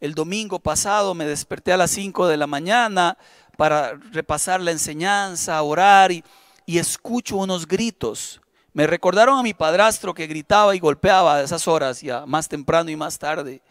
[0.00, 3.16] El domingo pasado me desperté a las 5 de la mañana
[3.56, 6.24] para repasar la enseñanza, orar y,
[6.66, 8.40] y escucho unos gritos.
[8.72, 12.90] Me recordaron a mi padrastro que gritaba y golpeaba a esas horas, ya más temprano
[12.90, 13.62] y más tarde.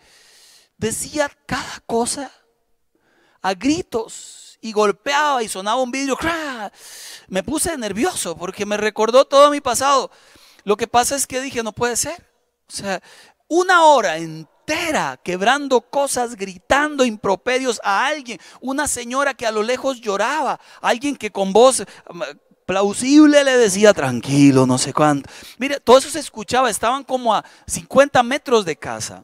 [0.78, 2.32] Decía cada cosa
[3.42, 6.18] a gritos y golpeaba y sonaba un vidrio.
[7.28, 10.12] Me puse nervioso porque me recordó todo mi pasado.
[10.64, 12.26] Lo que pasa es que dije, no puede ser.
[12.68, 13.02] O sea,
[13.48, 18.40] una hora entera quebrando cosas, gritando improperios a alguien.
[18.62, 20.60] Una señora que a lo lejos lloraba.
[20.82, 22.22] Alguien que con voz mm,
[22.66, 25.30] plausible le decía tranquilo, no sé cuánto.
[25.58, 26.70] Mire, todo eso se escuchaba.
[26.70, 29.24] Estaban como a 50 metros de casa.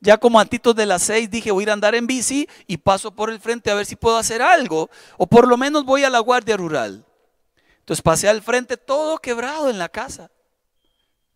[0.00, 2.76] Ya como antitos de las seis dije voy a ir a andar en bici y
[2.76, 4.90] paso por el frente a ver si puedo hacer algo.
[5.16, 7.04] O por lo menos voy a la guardia rural.
[7.80, 10.30] Entonces pasé al frente todo quebrado en la casa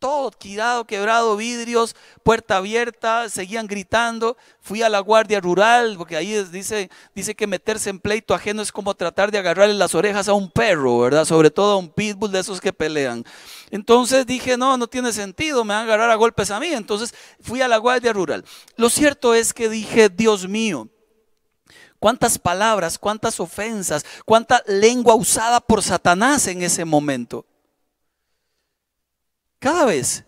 [0.02, 4.36] todo tirado, quebrado, vidrios, puerta abierta, seguían gritando.
[4.60, 8.72] Fui a la guardia rural, porque ahí dice, dice que meterse en pleito ajeno es
[8.72, 11.24] como tratar de agarrarle las orejas a un perro, ¿verdad?
[11.24, 13.24] Sobre todo a un pitbull de esos que pelean.
[13.70, 16.66] Entonces dije, no, no tiene sentido, me van a agarrar a golpes a mí.
[16.66, 18.44] Entonces fui a la guardia rural.
[18.74, 20.88] Lo cierto es que dije, Dios mío,
[22.00, 27.46] cuántas palabras, cuántas ofensas, cuánta lengua usada por Satanás en ese momento.
[29.62, 30.24] Cada vez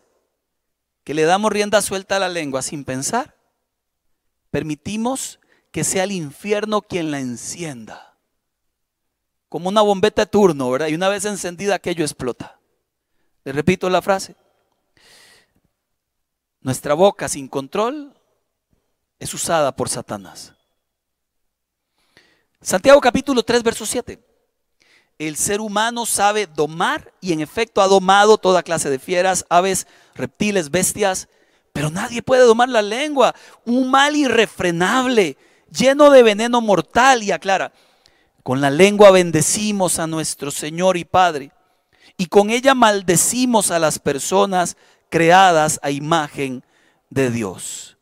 [1.02, 3.36] que le damos rienda suelta a la lengua sin pensar,
[4.52, 5.40] permitimos
[5.72, 8.16] que sea el infierno quien la encienda.
[9.48, 10.86] Como una bombeta de turno, ¿verdad?
[10.86, 12.60] Y una vez encendida aquello explota.
[13.42, 14.36] Le repito la frase.
[16.60, 18.16] Nuestra boca sin control
[19.18, 20.54] es usada por Satanás.
[22.60, 24.33] Santiago capítulo 3, verso 7.
[25.18, 29.86] El ser humano sabe domar y en efecto ha domado toda clase de fieras, aves,
[30.14, 31.28] reptiles, bestias,
[31.72, 35.36] pero nadie puede domar la lengua, un mal irrefrenable,
[35.70, 37.72] lleno de veneno mortal y aclara,
[38.42, 41.52] con la lengua bendecimos a nuestro Señor y Padre
[42.16, 44.76] y con ella maldecimos a las personas
[45.08, 46.64] creadas a imagen
[47.10, 47.93] de Dios.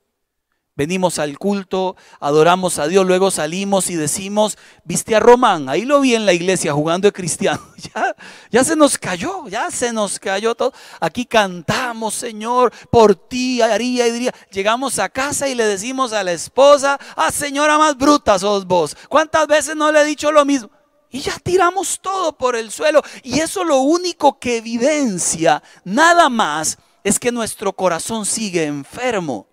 [0.75, 6.01] Venimos al culto, adoramos a Dios, luego salimos y decimos, viste a Román, ahí lo
[6.01, 7.61] vi en la iglesia jugando de cristiano.
[7.95, 8.17] Ya,
[8.51, 10.73] ya se nos cayó, ya se nos cayó todo.
[11.01, 14.35] Aquí cantamos, Señor, por ti haría y diría.
[14.51, 18.97] Llegamos a casa y le decimos a la esposa, ah, señora más bruta sos vos.
[19.11, 20.71] ¿Cuántas veces no le he dicho lo mismo?
[21.11, 23.03] Y ya tiramos todo por el suelo.
[23.23, 29.52] Y eso lo único que evidencia, nada más, es que nuestro corazón sigue enfermo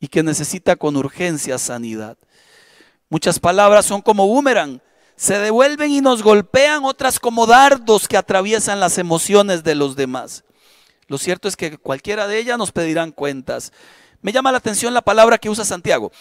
[0.00, 2.16] y que necesita con urgencia sanidad.
[3.08, 4.80] Muchas palabras son como boomerang,
[5.16, 10.44] se devuelven y nos golpean, otras como dardos que atraviesan las emociones de los demás.
[11.08, 13.72] Lo cierto es que cualquiera de ellas nos pedirán cuentas.
[14.20, 16.12] Me llama la atención la palabra que usa Santiago.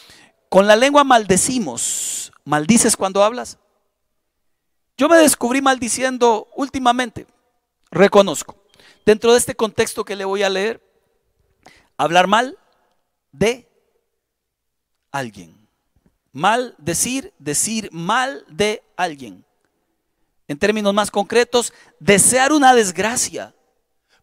[0.50, 2.32] Con la lengua maldecimos.
[2.46, 3.60] ¿Maldices cuando hablas?
[4.98, 7.28] Yo me descubrí maldiciendo últimamente,
[7.92, 8.56] reconozco.
[9.06, 10.82] Dentro de este contexto que le voy a leer,
[11.98, 12.58] hablar mal
[13.32, 13.67] de
[15.12, 15.68] alguien.
[16.32, 19.44] Mal decir, decir mal de alguien.
[20.48, 23.54] En términos más concretos, desear una desgracia,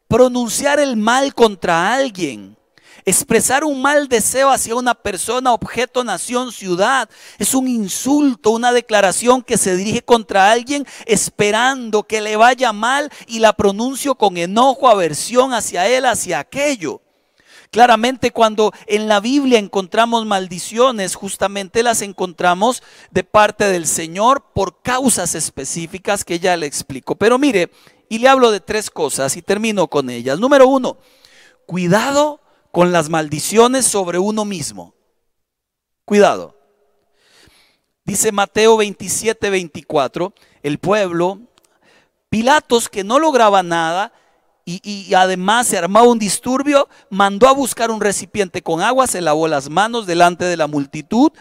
[0.08, 2.56] pronunciar el mal contra alguien,
[3.04, 9.42] expresar un mal deseo hacia una persona, objeto, nación, ciudad, es un insulto, una declaración
[9.42, 14.88] que se dirige contra alguien esperando que le vaya mal y la pronuncio con enojo,
[14.88, 17.02] aversión hacia él, hacia aquello.
[17.74, 24.80] Claramente cuando en la Biblia encontramos maldiciones, justamente las encontramos de parte del Señor por
[24.80, 27.16] causas específicas que ya le explico.
[27.16, 27.72] Pero mire,
[28.08, 30.38] y le hablo de tres cosas y termino con ellas.
[30.38, 30.98] Número uno,
[31.66, 34.94] cuidado con las maldiciones sobre uno mismo.
[36.04, 36.56] Cuidado.
[38.04, 40.32] Dice Mateo 27, 24,
[40.62, 41.40] el pueblo,
[42.28, 44.12] Pilatos que no lograba nada,
[44.66, 49.46] y, además se armaba un disturbio, mandó a buscar un recipiente con agua, se lavó
[49.46, 51.32] las manos delante de la multitud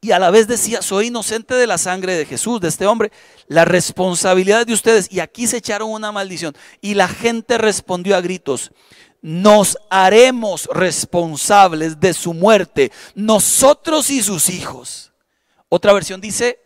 [0.00, 3.12] y a la vez decía, soy inocente de la sangre de Jesús, de este hombre,
[3.48, 5.08] la responsabilidad de ustedes.
[5.10, 6.56] Y aquí se echaron una maldición.
[6.80, 8.72] Y la gente respondió a gritos,
[9.20, 15.12] nos haremos responsables de su muerte, nosotros y sus hijos.
[15.68, 16.58] Otra versión dice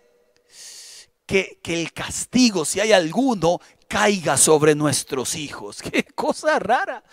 [1.27, 3.59] que, que el castigo, si hay alguno,
[3.95, 5.81] caiga sobre nuestros hijos.
[5.93, 7.05] Qué cosa rara.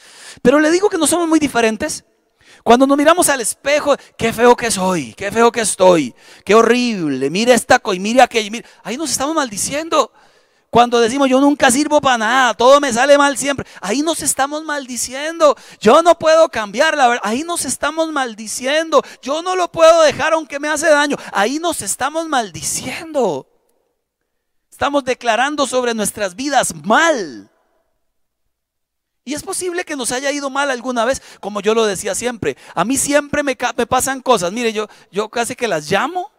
[0.42, 2.04] Pero le digo que no somos muy diferentes.
[2.64, 6.14] Cuando nos miramos al espejo, qué feo que soy, qué feo que estoy,
[6.46, 10.12] qué horrible, mira esta y mira aquello, mira, ahí nos estamos maldiciendo.
[10.70, 14.64] Cuando decimos yo nunca sirvo para nada, todo me sale mal siempre, ahí nos estamos
[14.64, 15.56] maldiciendo.
[15.80, 19.02] Yo no puedo cambiar la verdad, ahí nos estamos maldiciendo.
[19.24, 23.51] Yo no lo puedo dejar aunque me hace daño, ahí nos estamos maldiciendo.
[24.82, 27.52] Estamos declarando sobre nuestras vidas mal.
[29.24, 32.58] Y es posible que nos haya ido mal alguna vez, como yo lo decía siempre.
[32.74, 34.52] A mí siempre me, pasan cosas.
[34.52, 36.32] Mire, yo, yo casi que las llamo.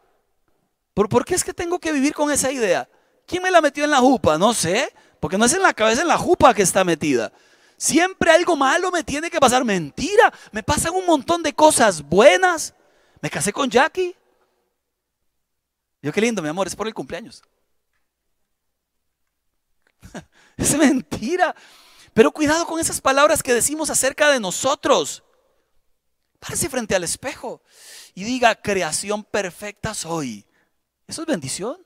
[0.93, 2.89] ¿Por, ¿Por qué es que tengo que vivir con esa idea?
[3.29, 4.37] ¿Quién me la metió en la jupa?
[4.39, 7.33] No sé, porque no es en la cabeza, en la jupa que está metida.
[7.77, 9.65] Siempre algo malo me tiene que pasar.
[9.65, 12.75] Mentira, me pasan un montón de cosas buenas.
[13.21, 14.17] Me casé con Jackie.
[16.03, 17.41] Yo qué lindo, mi amor, es por el cumpleaños.
[20.73, 21.55] Es mentira.
[22.15, 25.25] Pero cuidado con esas palabras que decimos acerca de nosotros.
[26.39, 27.63] Párese frente al espejo
[28.15, 30.47] y diga, creación perfecta soy.
[31.07, 31.85] Eso es bendición.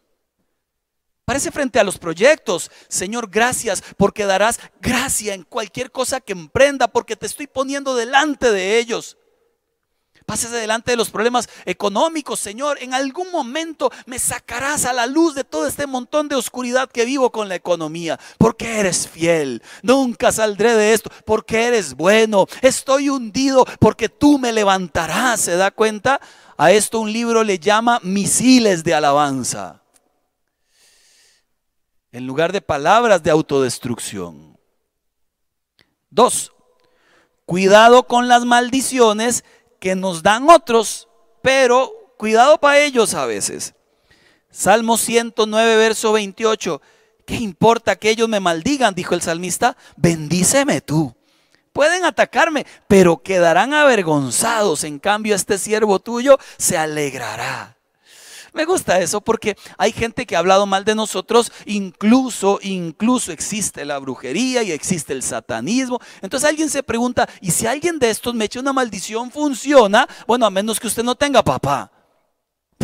[1.25, 2.71] Párese frente a los proyectos.
[2.89, 8.51] Señor, gracias porque darás gracia en cualquier cosa que emprenda, porque te estoy poniendo delante
[8.51, 9.17] de ellos.
[10.27, 12.79] Pásese delante de los problemas económicos, Señor.
[12.81, 17.05] En algún momento me sacarás a la luz de todo este montón de oscuridad que
[17.05, 18.19] vivo con la economía.
[18.37, 19.63] Porque eres fiel.
[19.83, 21.11] Nunca saldré de esto.
[21.25, 22.47] Porque eres bueno.
[22.61, 25.43] Estoy hundido porque tú me levantarás.
[25.43, 26.21] ¿Se da cuenta?
[26.57, 29.81] A esto un libro le llama misiles de alabanza.
[32.11, 34.59] En lugar de palabras de autodestrucción.
[36.11, 36.51] Dos,
[37.47, 39.45] Cuidado con las maldiciones
[39.87, 41.07] que nos dan otros,
[41.43, 43.73] pero cuidado para ellos a veces.
[44.51, 46.83] Salmo 109, verso 28.
[47.25, 48.97] ¿Qué importa que ellos me maldigan?
[48.97, 49.77] Dijo el salmista.
[49.95, 51.15] Bendíceme tú.
[51.73, 54.83] Pueden atacarme, pero quedarán avergonzados.
[54.83, 57.76] En cambio, este siervo tuyo se alegrará.
[58.57, 63.85] Me gusta eso porque hay gente que ha hablado mal de nosotros, incluso, incluso existe
[63.85, 66.01] la brujería y existe el satanismo.
[66.23, 70.09] Entonces alguien se pregunta, ¿y si alguien de estos me echa una maldición, funciona?
[70.27, 71.93] Bueno, a menos que usted no tenga papá.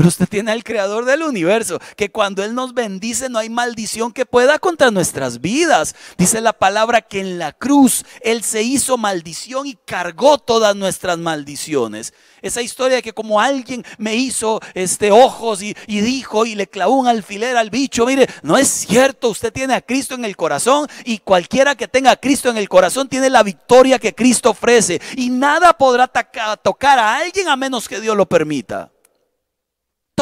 [0.02, 4.12] Pero usted tiene al creador del universo, que cuando Él nos bendice no hay maldición
[4.12, 5.94] que pueda contra nuestras vidas.
[6.18, 11.18] Dice la palabra que en la cruz Él se hizo maldición y cargó todas nuestras
[11.18, 12.14] maldiciones.
[12.40, 16.66] Esa historia de que como alguien me hizo este, ojos y, y dijo y le
[16.66, 20.36] clavó un alfiler al bicho, mire, no es cierto, usted tiene a Cristo en el
[20.36, 24.50] corazón y cualquiera que tenga a Cristo en el corazón tiene la victoria que Cristo
[24.50, 28.91] ofrece y nada podrá tocar a alguien a menos que Dios lo permita.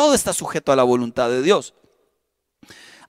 [0.01, 1.75] Todo está sujeto a la voluntad de Dios.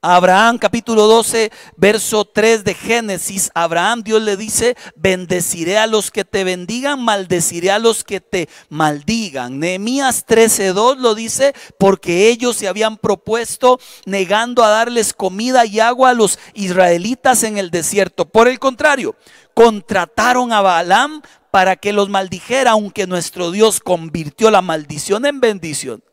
[0.02, 6.26] Abraham capítulo 12, verso 3 de Génesis, Abraham Dios le dice, bendeciré a los que
[6.26, 9.58] te bendigan, maldeciré a los que te maldigan.
[9.58, 16.10] Nehemías 13:2 lo dice, porque ellos se habían propuesto negando a darles comida y agua
[16.10, 18.26] a los israelitas en el desierto.
[18.26, 19.16] Por el contrario,
[19.54, 21.22] contrataron a Balaam
[21.52, 26.04] para que los maldijera, aunque nuestro Dios convirtió la maldición en bendición.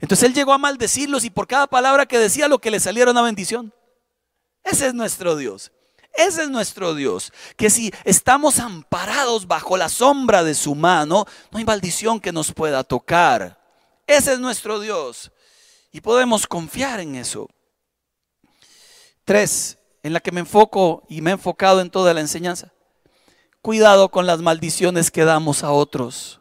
[0.00, 3.10] Entonces él llegó a maldecirlos y por cada palabra que decía lo que le saliera
[3.10, 3.72] una bendición.
[4.64, 5.72] Ese es nuestro Dios.
[6.14, 7.32] Ese es nuestro Dios.
[7.56, 12.52] Que si estamos amparados bajo la sombra de su mano, no hay maldición que nos
[12.52, 13.58] pueda tocar.
[14.06, 15.30] Ese es nuestro Dios.
[15.92, 17.48] Y podemos confiar en eso.
[19.24, 22.72] Tres, en la que me enfoco y me he enfocado en toda la enseñanza.
[23.62, 26.37] Cuidado con las maldiciones que damos a otros.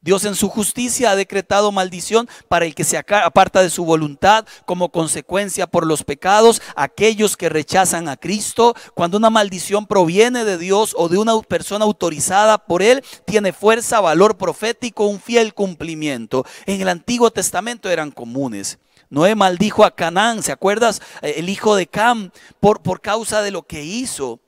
[0.00, 4.46] Dios en su justicia ha decretado maldición para el que se aparta de su voluntad
[4.64, 8.76] como consecuencia por los pecados, aquellos que rechazan a Cristo.
[8.94, 14.00] Cuando una maldición proviene de Dios o de una persona autorizada por Él, tiene fuerza,
[14.00, 16.46] valor profético, un fiel cumplimiento.
[16.66, 18.78] En el Antiguo Testamento eran comunes.
[19.10, 21.02] Noé maldijo a Canaán, ¿se acuerdas?
[21.22, 22.30] Eh, el hijo de Cam,
[22.60, 24.38] por, por causa de lo que hizo.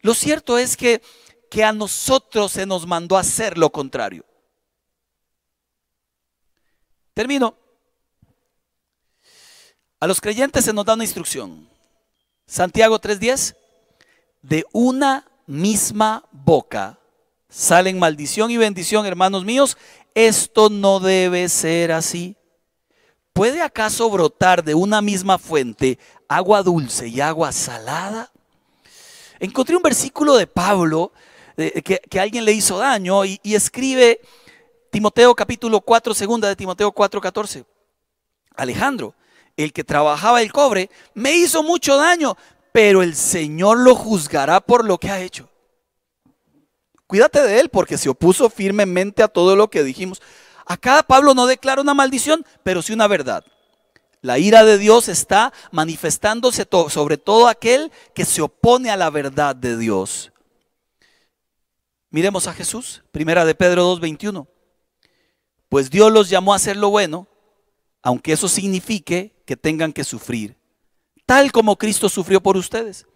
[0.00, 1.02] Lo cierto es que,
[1.50, 4.24] que a nosotros se nos mandó a hacer lo contrario.
[7.18, 7.56] Termino.
[9.98, 11.68] A los creyentes se nos da una instrucción.
[12.46, 13.56] Santiago 3:10,
[14.40, 16.96] de una misma boca
[17.48, 19.76] salen maldición y bendición, hermanos míos.
[20.14, 22.36] Esto no debe ser así.
[23.32, 25.98] ¿Puede acaso brotar de una misma fuente
[26.28, 28.30] agua dulce y agua salada?
[29.40, 31.10] Encontré un versículo de Pablo
[31.56, 34.20] que, alguien le hizo daño y escribe
[34.90, 37.64] Timoteo capítulo 4, segunda de Timoteo 4, 14.
[38.56, 39.14] Alejandro,
[39.56, 42.36] el que trabajaba el cobre, me hizo mucho daño,
[42.72, 45.48] pero el Señor lo juzgará por lo que ha hecho.
[47.06, 50.20] Cuídate de él porque se opuso firmemente a todo lo que dijimos.
[50.66, 53.44] Acá Pablo no declara una maldición, pero sí una verdad.
[54.20, 59.54] La ira de Dios está manifestándose sobre todo aquel que se opone a la verdad
[59.54, 60.32] de Dios.
[62.10, 64.46] Miremos a Jesús, primera de Pedro 2:21.
[65.68, 67.26] Pues Dios los llamó a hacer lo bueno,
[68.02, 70.56] aunque eso signifique que tengan que sufrir,
[71.26, 73.06] tal como Cristo sufrió por ustedes.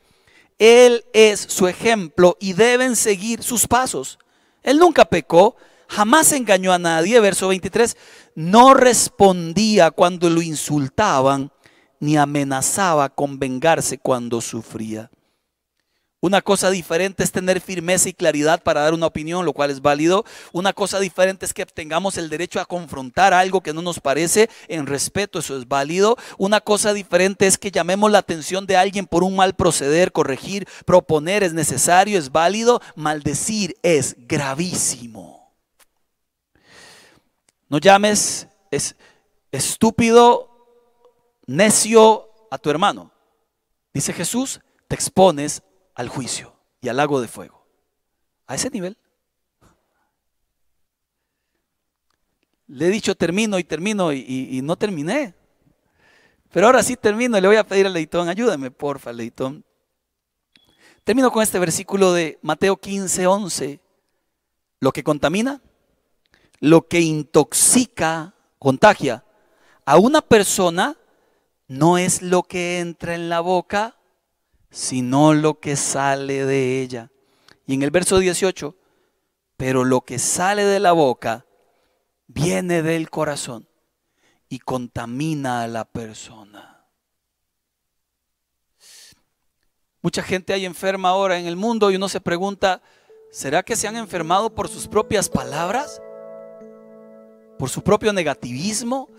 [0.59, 4.19] Él es su ejemplo y deben seguir sus pasos.
[4.63, 5.57] Él nunca pecó,
[5.89, 7.19] jamás engañó a nadie.
[7.21, 7.97] Verso 23,
[8.35, 11.51] no respondía cuando lo insultaban,
[12.01, 15.11] ni amenazaba con vengarse cuando sufría.
[16.25, 19.83] Una cosa diferente es tener firmeza y claridad para dar una opinión, lo cual es
[19.83, 20.25] válido.
[20.53, 24.49] Una cosa diferente es que tengamos el derecho a confrontar algo que no nos parece
[24.69, 26.17] en respeto, eso es válido.
[26.39, 30.69] Una cosa diferente es que llamemos la atención de alguien por un mal proceder, corregir,
[30.87, 32.81] proponer es necesario, es válido.
[32.95, 35.53] Maldecir es gravísimo.
[37.69, 38.95] No llames es
[39.51, 40.49] estúpido,
[41.47, 43.11] necio a tu hermano.
[43.93, 45.65] Dice Jesús, te expones
[45.95, 47.67] al juicio y al lago de fuego.
[48.47, 48.97] A ese nivel.
[52.67, 55.35] Le he dicho termino y termino y, no terminé.
[56.51, 59.65] Pero ahora sí termino y le voy a pedir a Leitón, ayúdame porfa, Leitón.
[61.05, 63.81] Termino con este versículo de Mateo 15, 11.
[64.81, 65.61] Lo que contamina,
[66.61, 69.25] lo que intoxica, contagia
[69.85, 70.97] a una persona
[71.69, 73.97] no es lo que entra en la boca,
[74.73, 77.13] sino lo que sale de ella.
[77.67, 78.75] Y en el verso 18
[79.63, 81.47] pero lo que sale de la boca
[82.27, 83.69] viene del corazón
[84.49, 86.85] y contamina a la persona.
[90.01, 92.83] Mucha gente hay enferma ahora en el mundo y uno se pregunta,
[93.31, 96.03] ¿será que se han enfermado por sus propias palabras?
[97.57, 99.11] ¿Por su propio negativismo?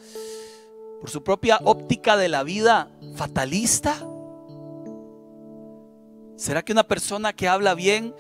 [1.00, 4.06] ¿Por su propia óptica de la vida fatalista?
[6.36, 8.16] ¿Será que una persona que habla bien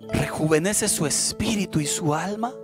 [0.00, 2.54] rejuvenece su espíritu y su alma?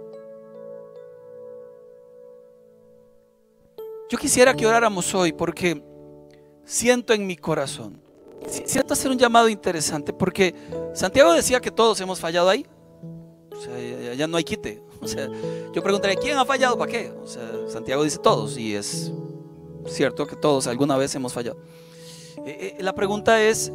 [4.09, 5.83] Yo quisiera que oráramos hoy porque
[6.65, 8.01] siento en mi corazón,
[8.65, 10.55] siento hacer un llamado interesante porque
[10.95, 12.67] Santiago decía que todos hemos fallado ahí.
[13.51, 14.83] O sea, ya no hay quite.
[14.99, 15.29] O sea,
[15.75, 16.79] yo preguntaría, ¿quién ha fallado?
[16.79, 17.13] ¿Para qué?
[17.23, 19.13] O sea, Santiago dice todos y es
[19.87, 21.59] cierto que todos alguna vez hemos fallado.
[22.47, 23.71] Eh, eh, la pregunta es,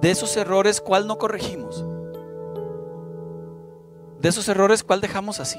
[0.00, 1.84] de esos errores, ¿cuál no corregimos?
[4.18, 5.58] De esos errores, ¿cuál dejamos así?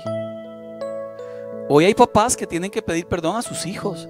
[1.69, 4.09] Hoy hay papás que tienen que pedir perdón a sus hijos.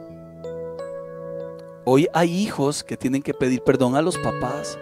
[1.85, 4.79] Hoy hay hijos que tienen que pedir perdón a los papás.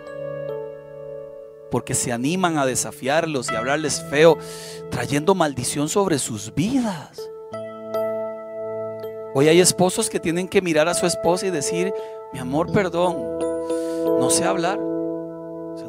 [1.72, 4.38] Porque se animan a desafiarlos y hablarles feo,
[4.90, 7.30] trayendo maldición sobre sus vidas.
[9.36, 11.94] Hoy hay esposos que tienen que mirar a su esposa y decir,
[12.34, 13.40] mi amor, perdón,
[14.20, 14.80] no sé hablar,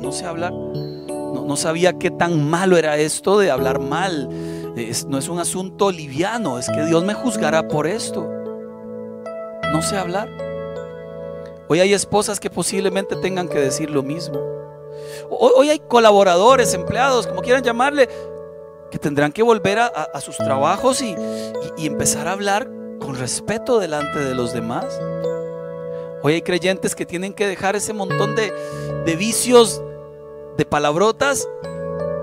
[0.01, 0.53] no sé hablar.
[0.53, 4.29] No, sabía qué tan malo era esto de hablar mal
[5.07, 8.29] no es un asunto liviano, es que Dios me juzgará por esto.
[9.73, 10.29] No sé hablar.
[11.69, 14.41] Hoy hay esposas que posiblemente tengan que decir lo mismo.
[15.31, 18.09] Hoy hay colaboradores, empleados, como quieran llamarle,
[18.91, 21.15] que tendrán que volver a, sus trabajos y,
[21.79, 25.01] empezar a hablar con respeto delante de los demás.
[26.23, 29.83] Hoy hay creyentes que tienen que dejar ese montón de vicios,
[30.61, 31.49] de palabrotas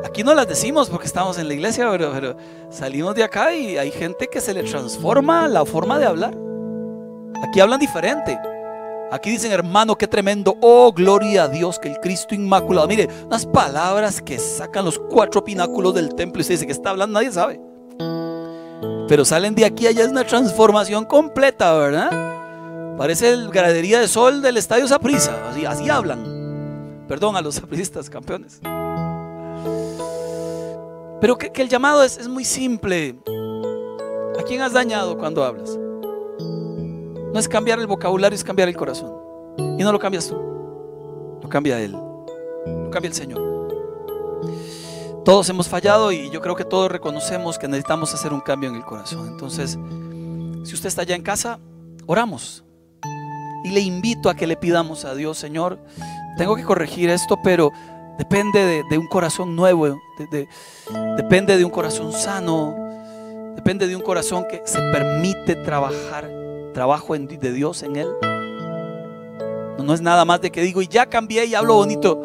[0.05, 2.37] Aquí no las decimos porque estamos en la iglesia, pero,
[2.69, 6.33] salimos de acá y hay gente que se le transforma la forma de hablar.
[7.43, 8.39] Aquí hablan diferente.
[9.11, 10.55] Aquí dicen, hermano, qué tremendo.
[10.61, 12.87] Oh, gloria a Dios, que el Cristo inmaculado.
[12.87, 16.91] Mire, unas palabras que sacan los cuatro pináculos del templo y se dice que está
[16.91, 17.59] hablando, nadie sabe.
[19.07, 22.95] Pero salen de aquí allá, es una transformación completa, ¿verdad?
[22.97, 25.49] Parece el gradería de sol del estadio Saprisa.
[25.49, 26.36] Así, así hablan.
[27.07, 28.59] Perdón a los sapristas campeones.
[31.19, 33.17] Pero que, el llamado es, es muy simple.
[34.39, 35.77] ¿A quién has dañado cuando hablas?
[37.33, 39.11] No es cambiar el vocabulario, es cambiar el corazón.
[39.57, 40.35] Y no lo cambias tú,
[41.41, 43.57] lo cambia Él, lo cambia el Señor.
[45.25, 48.75] Todos hemos fallado y yo creo que todos reconocemos que necesitamos hacer un cambio en
[48.75, 49.27] el corazón.
[49.27, 49.77] Entonces,
[50.63, 51.59] si usted está allá en casa,
[52.05, 52.63] oramos.
[53.65, 55.79] Y le invito a que le pidamos a Dios, Señor,
[56.37, 57.71] tengo que corregir esto, pero
[58.17, 60.01] Depende de, un corazón nuevo,
[61.17, 62.73] depende de un corazón sano,
[63.55, 66.27] depende de un corazón que se permite trabajar,
[66.73, 68.07] trabajo de Dios en él.
[69.77, 72.19] No, es nada más de que digo y ya cambié y hablo bonito.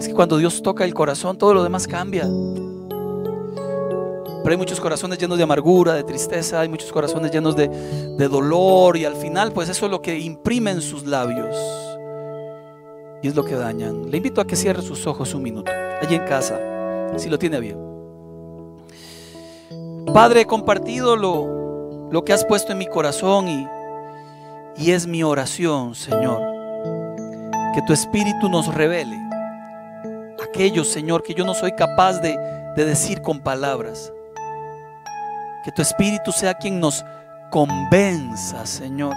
[0.00, 2.24] Es que cuando Dios toca el corazón, todo lo demás cambia.
[4.42, 8.28] Pero hay muchos corazones llenos de amargura, de tristeza, hay muchos corazones llenos de, de
[8.28, 11.54] dolor y al final pues eso es lo que imprime en sus labios
[13.22, 14.10] y es lo que dañan.
[14.10, 15.70] Le invito a que cierre sus ojos un minuto,
[16.00, 16.58] allí en casa,
[17.16, 17.78] si lo tiene bien.
[20.12, 23.66] Padre, he compartido lo, lo que has puesto en mi corazón y,
[24.76, 26.40] y es mi oración, Señor,
[27.74, 29.22] que tu Espíritu nos revele
[30.52, 32.36] aquello, Señor, que yo no soy capaz de,
[32.76, 34.12] de decir con palabras.
[35.64, 37.04] Que tu Espíritu sea quien nos
[37.50, 39.14] convenza, Señor.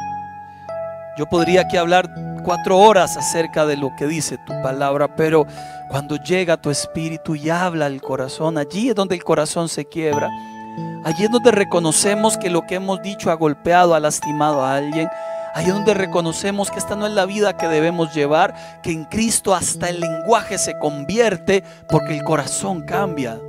[1.17, 2.09] Yo podría aquí hablar
[2.43, 5.47] cuatro horas acerca de lo que dice tu palabra, pero
[5.89, 10.29] cuando llega tu espíritu y habla el corazón, allí es donde el corazón se quiebra.
[11.05, 15.07] Allí es donde reconocemos que lo que hemos dicho ha golpeado, ha lastimado a alguien.
[15.53, 19.05] Allí es donde reconocemos que esta no es la vida que debemos llevar, que en
[19.05, 23.39] Cristo hasta el lenguaje se convierte porque el corazón cambia.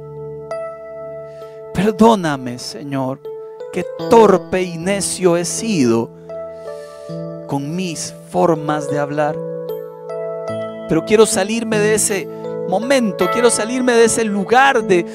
[1.74, 3.20] Perdóname, Señor,
[3.72, 6.16] que torpe y necio he sido
[7.47, 9.36] con mis formas de hablar.
[10.88, 12.28] Pero quiero salirme de ese
[12.68, 15.07] momento, quiero salirme de ese lugar de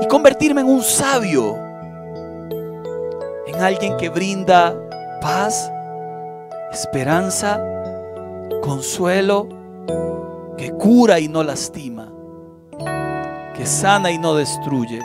[0.00, 1.56] y convertirme en un sabio,
[3.46, 4.74] en alguien que brinda
[5.20, 5.70] paz,
[6.72, 7.60] esperanza,
[8.62, 9.48] consuelo,
[10.56, 12.12] que cura y no lastima,
[13.56, 15.00] que sana y no destruye,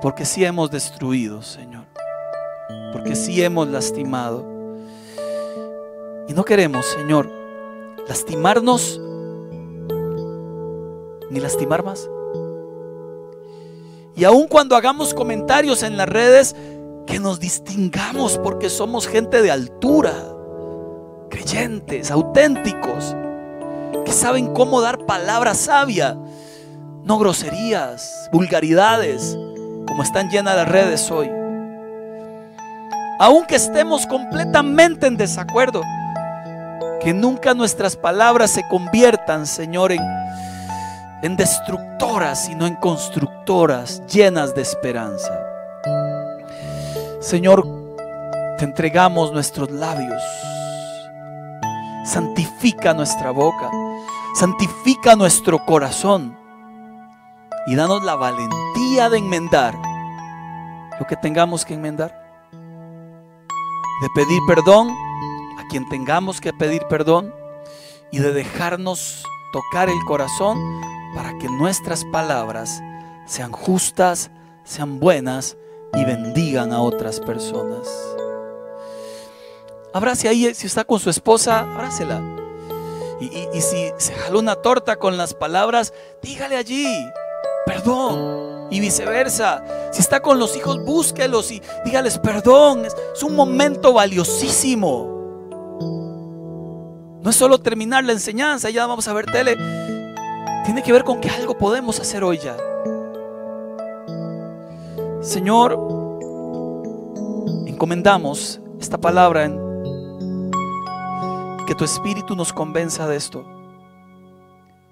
[0.00, 1.84] porque si hemos destruido, Señor,
[2.92, 4.51] porque si hemos lastimado.
[6.32, 7.30] Y no queremos, Señor,
[8.08, 8.98] lastimarnos
[11.30, 12.08] ni lastimar más.
[14.16, 16.56] Y aun cuando hagamos comentarios en las redes,
[17.06, 20.14] que nos distingamos porque somos gente de altura,
[21.28, 23.14] creyentes, auténticos,
[24.06, 26.16] que saben cómo dar palabra sabia,
[27.04, 29.36] no groserías, vulgaridades,
[29.86, 31.30] como están llenas las redes hoy.
[33.18, 35.82] Aunque estemos completamente en desacuerdo,
[37.02, 45.40] que nunca nuestras palabras se conviertan, Señor, en, destructoras, sino en constructoras llenas de esperanza.
[47.20, 47.66] Señor,
[48.58, 50.22] te entregamos nuestros labios.
[52.04, 53.70] Santifica nuestra boca.
[54.34, 56.36] Santifica nuestro corazón.
[57.66, 59.74] Y danos la valentía de enmendar
[60.98, 62.12] lo que tengamos que enmendar.
[62.50, 64.88] De pedir perdón
[65.72, 67.34] quien tengamos que pedir perdón.
[68.10, 70.58] Y de dejarnos tocar el corazón
[71.14, 72.82] para que nuestras palabras
[73.26, 74.30] sean justas,
[74.64, 75.56] sean buenas
[75.94, 77.88] y bendigan a otras personas.
[79.94, 82.20] Abrace ahí, si está con su esposa, abrácela.
[83.20, 86.86] Y, si se jaló una torta con las palabras, dígale allí,
[87.64, 88.68] perdón.
[88.70, 89.64] Y viceversa.
[89.90, 92.84] Si está con los hijos, búsquelos y dígales perdón.
[92.86, 95.21] Es un momento valiosísimo.
[97.22, 99.56] No es solo terminar la enseñanza, ya vamos a ver tele.
[100.64, 102.56] Tiene que ver con que algo podemos hacer hoy ya.
[105.20, 105.72] Señor,
[107.66, 109.60] encomendamos esta palabra en
[111.66, 113.44] que tu Espíritu nos convenza de esto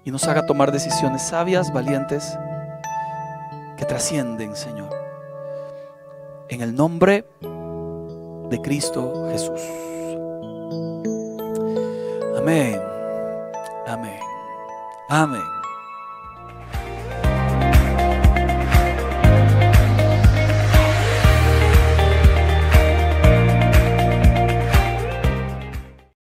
[0.05, 2.37] y nos haga tomar decisiones sabias, valientes,
[3.77, 4.89] que trascienden, Señor.
[6.47, 9.59] En el nombre de Cristo Jesús.
[12.41, 12.81] Amén.
[13.85, 14.19] Amén.
[15.09, 15.60] Amén.